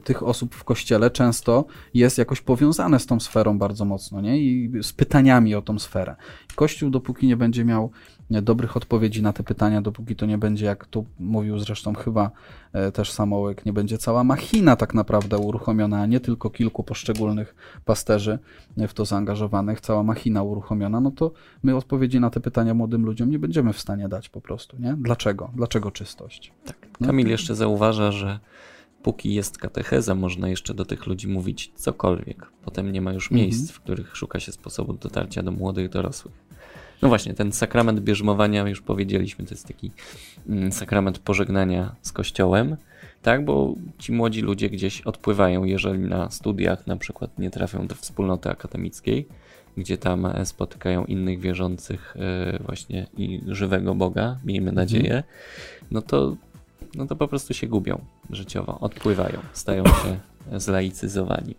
[0.04, 4.38] tych osób w kościele często często jest jakoś powiązane z tą sferą bardzo mocno, nie?
[4.38, 6.16] I z pytaniami o tą sferę.
[6.56, 7.92] Kościół, dopóki nie będzie miał
[8.30, 12.32] dobrych odpowiedzi na te pytania, dopóki to nie będzie, jak tu mówił zresztą chyba
[12.74, 17.56] e, też Samołek, nie będzie cała machina tak naprawdę uruchomiona, a nie tylko kilku poszczególnych
[17.86, 18.40] pasterzy
[18.78, 21.32] w to zaangażowanych, cała machina uruchomiona, no to
[21.64, 24.96] my odpowiedzi na te pytania młodym ludziom nie będziemy w stanie dać po prostu, nie?
[24.98, 25.52] Dlaczego?
[25.56, 26.52] Dlaczego czystość?
[26.66, 26.78] Tak.
[27.06, 27.32] Kamil no?
[27.32, 28.40] jeszcze zauważa, że
[29.04, 32.48] póki jest katecheza, można jeszcze do tych ludzi mówić cokolwiek.
[32.66, 33.42] Potem nie ma już mhm.
[33.42, 36.34] miejsc, w których szuka się sposobu dotarcia do młodych dorosłych.
[37.02, 39.92] No właśnie, ten sakrament bierzmowania, już powiedzieliśmy, to jest taki
[40.50, 42.78] mm, sakrament pożegnania z Kościołem,
[43.22, 47.96] tak, bo ci młodzi ludzie gdzieś odpływają, jeżeli na studiach na przykład nie trafią do
[47.96, 49.28] wspólnoty akademickiej,
[49.78, 54.76] gdzie tam e, spotykają innych wierzących e, właśnie i żywego Boga, miejmy mhm.
[54.76, 55.24] nadzieję,
[55.92, 56.36] no to
[56.96, 60.20] no to po prostu się gubią życiowo, odpływają, stają się
[60.60, 61.56] zlaicyzowani.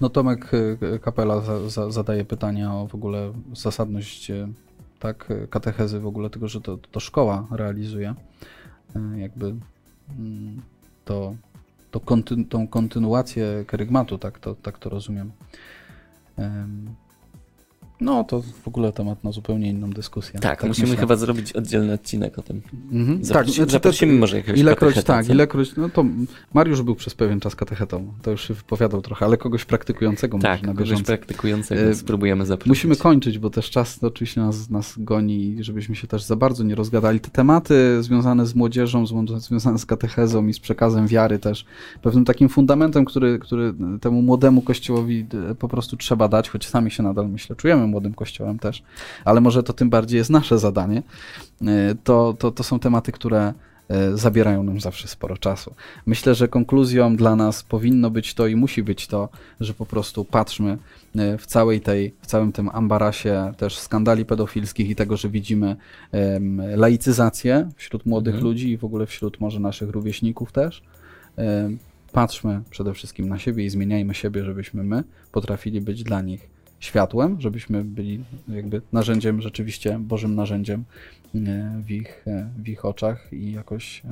[0.00, 0.50] No Tomek
[1.00, 4.48] Kapela za, za, zadaje pytania o w ogóle zasadność e,
[4.98, 8.14] tak, katechezy w ogóle tego, że to, to szkoła realizuje.
[9.16, 9.54] Jakby
[10.18, 10.62] mm,
[11.04, 11.34] to,
[11.90, 15.32] to konty, tą kontynuację kerygmatu, tak to, tak to rozumiem.
[18.00, 20.40] No, to w ogóle temat na zupełnie inną dyskusję.
[20.40, 21.00] Tak, tak musimy myślę.
[21.00, 22.62] chyba zrobić oddzielny odcinek o tym.
[22.92, 23.18] Mhm.
[23.18, 26.04] tak, znaczy zaprosimy może jakiegoś Ilekroć, tak, ilekroć, no to
[26.54, 30.62] Mariusz był przez pewien czas katechetą, to już się wypowiadał trochę, ale kogoś praktykującego tak,
[30.62, 32.68] na kogoś praktykującego e, spróbujemy zaprosić.
[32.68, 36.74] Musimy kończyć, bo też czas oczywiście nas, nas goni, żebyśmy się też za bardzo nie
[36.74, 37.20] rozgadali.
[37.20, 39.04] Te tematy związane z młodzieżą,
[39.36, 41.64] związane z katechezą i z przekazem wiary też,
[42.02, 46.90] pewnym takim fundamentem, który, który temu młodemu kościołowi e, po prostu trzeba dać, choć sami
[46.90, 48.82] się nadal, myślę, czujemy młodym kościołem też,
[49.24, 51.02] ale może to tym bardziej jest nasze zadanie,
[51.66, 53.52] e, to, to, to są tematy, które
[53.88, 55.74] e, zabierają nam zawsze sporo czasu.
[56.06, 59.28] Myślę, że konkluzją dla nas powinno być to i musi być to,
[59.60, 60.78] że po prostu patrzmy
[61.16, 65.76] e, w całej tej, w całym tym ambarasie też skandali pedofilskich i tego, że widzimy
[66.12, 68.44] um, laicyzację wśród młodych mhm.
[68.44, 70.82] ludzi i w ogóle wśród może naszych rówieśników też.
[71.36, 71.78] Um,
[72.12, 76.49] patrzmy przede wszystkim na siebie i zmieniajmy siebie, żebyśmy my potrafili być dla nich
[76.80, 80.84] światłem, żebyśmy byli jakby narzędziem, rzeczywiście Bożym narzędziem
[81.34, 84.02] e, w ich, e, w ich oczach i jakoś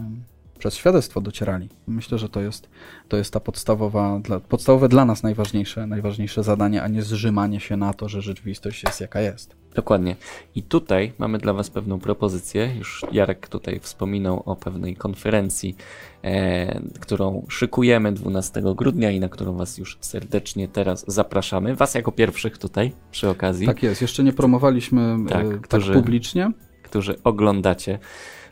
[0.58, 1.68] przez świadectwo docierali.
[1.86, 2.68] Myślę, że to jest,
[3.08, 7.76] to jest ta podstawowa, dla, podstawowe dla nas najważniejsze, najważniejsze zadanie, a nie zrzymanie się
[7.76, 9.56] na to, że rzeczywistość jest jaka jest.
[9.78, 10.16] Dokładnie.
[10.54, 12.74] I tutaj mamy dla Was pewną propozycję.
[12.78, 15.76] Już Jarek tutaj wspominał o pewnej konferencji,
[16.22, 21.76] e, którą szykujemy 12 grudnia i na którą Was już serdecznie teraz zapraszamy.
[21.76, 23.66] Was jako pierwszych tutaj przy okazji.
[23.66, 24.02] Tak jest.
[24.02, 26.52] Jeszcze nie promowaliśmy e, tak, tak którzy, publicznie.
[26.82, 27.98] Którzy oglądacie.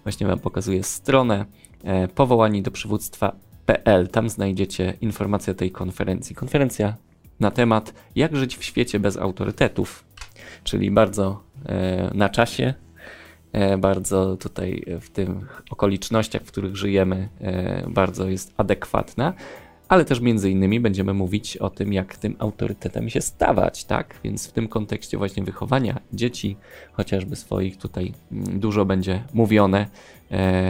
[0.05, 1.47] Właśnie Wam pokazuję stronę
[1.87, 4.09] E, powołani do przywództwa.pl.
[4.09, 6.37] Tam znajdziecie informacje o tej konferencji.
[6.37, 6.95] Konferencja
[7.41, 10.05] na temat jak żyć w świecie bez autorytetów,
[10.67, 12.75] czyli bardzo e, na czasie,
[13.53, 15.29] e, bardzo tutaj w tych
[15.71, 17.29] okolicznościach, w których żyjemy,
[17.89, 19.33] bardzo jest adekwatna
[19.89, 24.21] ale też między innymi będziemy mówić o tym, jak tym autorytetem się stawać, tak?
[24.25, 26.57] Więc w tym kontekście właśnie wychowania dzieci,
[26.93, 30.26] chociażby swoich, tutaj mm, dużo będzie mówione e,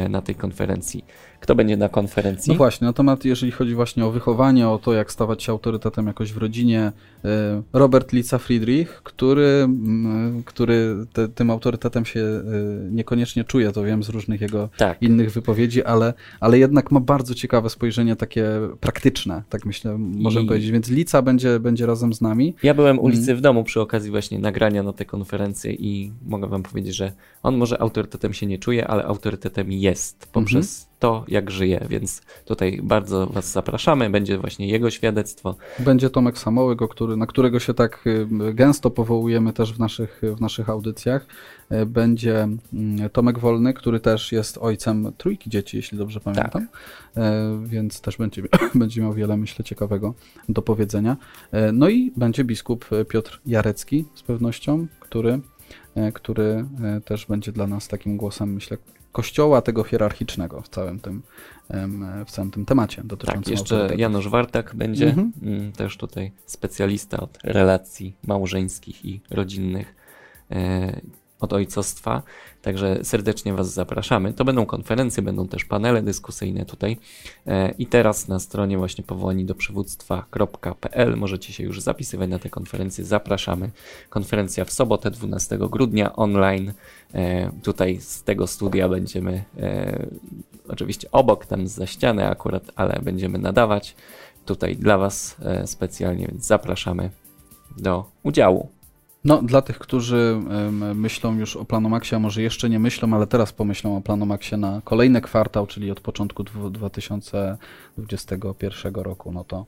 [0.09, 1.04] na tej konferencji.
[1.40, 2.52] Kto będzie na konferencji?
[2.52, 6.07] No właśnie, na temat, jeżeli chodzi właśnie o wychowanie, o to, jak stawać się autorytetem
[6.07, 6.92] jakoś w rodzinie,
[7.24, 9.68] e, Robert Lica Friedrich, który,
[10.44, 12.42] który te, tym autorytetem się e,
[12.90, 15.02] niekoniecznie czuje, to wiem z różnych jego tak.
[15.02, 18.46] innych wypowiedzi, ale, ale jednak ma bardzo ciekawe spojrzenie takie
[18.80, 20.48] praktyczne, tak myślę, możemy I...
[20.48, 20.70] powiedzieć.
[20.70, 22.54] Więc Lica będzie, będzie razem z nami.
[22.62, 23.36] Ja byłem ulicy mm.
[23.36, 27.57] w domu przy okazji właśnie nagrania na tę konferencję i mogę wam powiedzieć, że on
[27.57, 32.22] może autorytetem się nie czuje, ale autorytetem jest poprzez mm -hmm to, jak żyje, więc
[32.44, 34.11] tutaj bardzo Was zapraszamy.
[34.11, 35.57] Będzie właśnie jego świadectwo.
[35.78, 40.40] Będzie Tomek Samołyk, który, na którego się tak y, gęsto powołujemy też w naszych, w
[40.40, 41.26] naszych audycjach.
[41.72, 46.62] Y, będzie mm, Tomek Wolny, który też jest ojcem trójki dzieci, jeśli dobrze pamiętam, tak.
[47.24, 48.42] Y, więc też będzie,
[48.74, 50.14] będzie miał wiele, myślę, ciekawego
[50.49, 51.16] do powiedzenia.
[51.72, 55.40] No i będzie biskup Piotr Jarecki z pewnością, który
[56.14, 56.64] który
[57.05, 58.76] też będzie dla nas takim głosem, myślę,
[59.16, 61.22] kościoła tego hierarchicznego w całym tym,
[62.26, 65.32] w całym tym temacie dotyczącym Tak, jeszcze Janusz Wartak będzie, mhm.
[65.42, 69.94] Mm, też tutaj specjalista od relacji małżeńskich i rodzinnych
[70.50, 71.00] e,
[71.41, 72.22] od ojcostwa.
[72.62, 74.32] Także serdecznie Was zapraszamy.
[74.32, 76.97] To będą konferencje, będą też panele dyskusyjne tutaj.
[77.47, 82.51] E, I teraz na stronie właśnie powołani do przywództwa.pl możecie się już zapisywać na te
[82.51, 83.05] konferencje.
[83.05, 83.70] Zapraszamy.
[84.11, 86.72] Konferencja w sobotę 12 grudnia online.
[87.14, 90.07] E, tutaj z tego studia będziemy e,
[90.68, 93.97] oczywiście obok, tam za ścianę akurat, ale będziemy nadawać
[94.45, 97.11] tutaj dla Was specjalnie, więc zapraszamy
[97.76, 98.75] do udziału.
[99.26, 100.40] No, dla tych, którzy
[100.94, 104.80] myślą już o Planomaxie, a może jeszcze nie myślą, ale teraz pomyślą o Planomaxie na
[104.84, 109.66] kolejny kwartał, czyli od początku 2021 roku, no to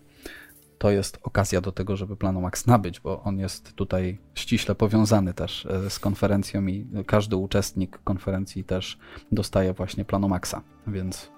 [0.78, 5.66] to jest okazja do tego, żeby Planomax nabyć, bo on jest tutaj ściśle powiązany też
[5.66, 8.98] e, z konferencją i każdy uczestnik konferencji też
[9.32, 10.56] dostaje właśnie Planomaxa,
[10.86, 11.30] więc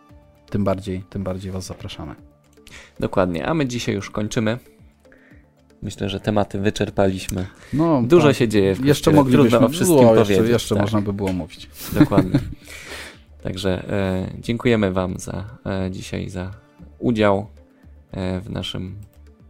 [0.50, 2.14] tym bardziej, tym bardziej Was zapraszamy.
[3.00, 4.58] Dokładnie, a my dzisiaj już kończymy.
[5.82, 7.46] Myślę, że tematy wyczerpaliśmy.
[7.72, 8.36] No, Dużo tak.
[8.36, 8.74] się dzieje.
[8.74, 10.36] W jeszcze moglibyśmy Trudno o wszystkim było, powiedzieć.
[10.36, 10.82] Jeszcze, jeszcze tak.
[10.82, 11.70] można by było mówić.
[12.00, 12.40] Dokładnie.
[13.42, 16.50] Także e, dziękujemy Wam za e, dzisiaj za
[16.98, 17.46] udział
[18.12, 18.96] e, w naszym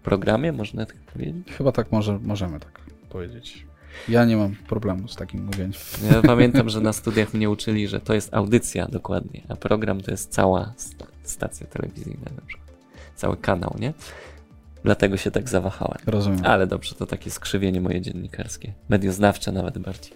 [0.03, 1.49] programie, można tak powiedzieć?
[1.59, 3.66] Chyba tak może, możemy tak powiedzieć.
[4.09, 5.72] Ja nie mam problemu z takim mówieniem.
[6.12, 10.11] Ja pamiętam, że na studiach mnie uczyli, że to jest audycja dokładnie, a program to
[10.11, 10.72] jest cała
[11.22, 12.70] stacja telewizyjna na przykład.
[13.14, 13.93] Cały kanał, nie?
[14.85, 15.99] Dlatego się tak zawahałem.
[16.07, 16.41] Rozumiem.
[16.45, 18.72] Ale dobrze, to takie skrzywienie moje dziennikarskie.
[18.89, 20.12] Medioznawcze nawet bardziej.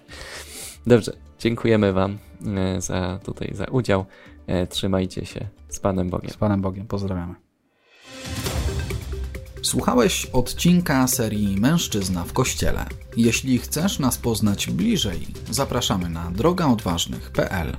[0.86, 4.04] Dobrze, dziękujemy Wam e, za tutaj za udział.
[4.46, 6.30] E, trzymajcie się z Panem Bogiem.
[6.30, 7.34] Z Panem Bogiem, pozdrawiamy.
[9.62, 12.86] Słuchałeś odcinka serii Mężczyzna w Kościele.
[13.16, 17.76] Jeśli chcesz nas poznać bliżej, zapraszamy na drogaodważnych.pl.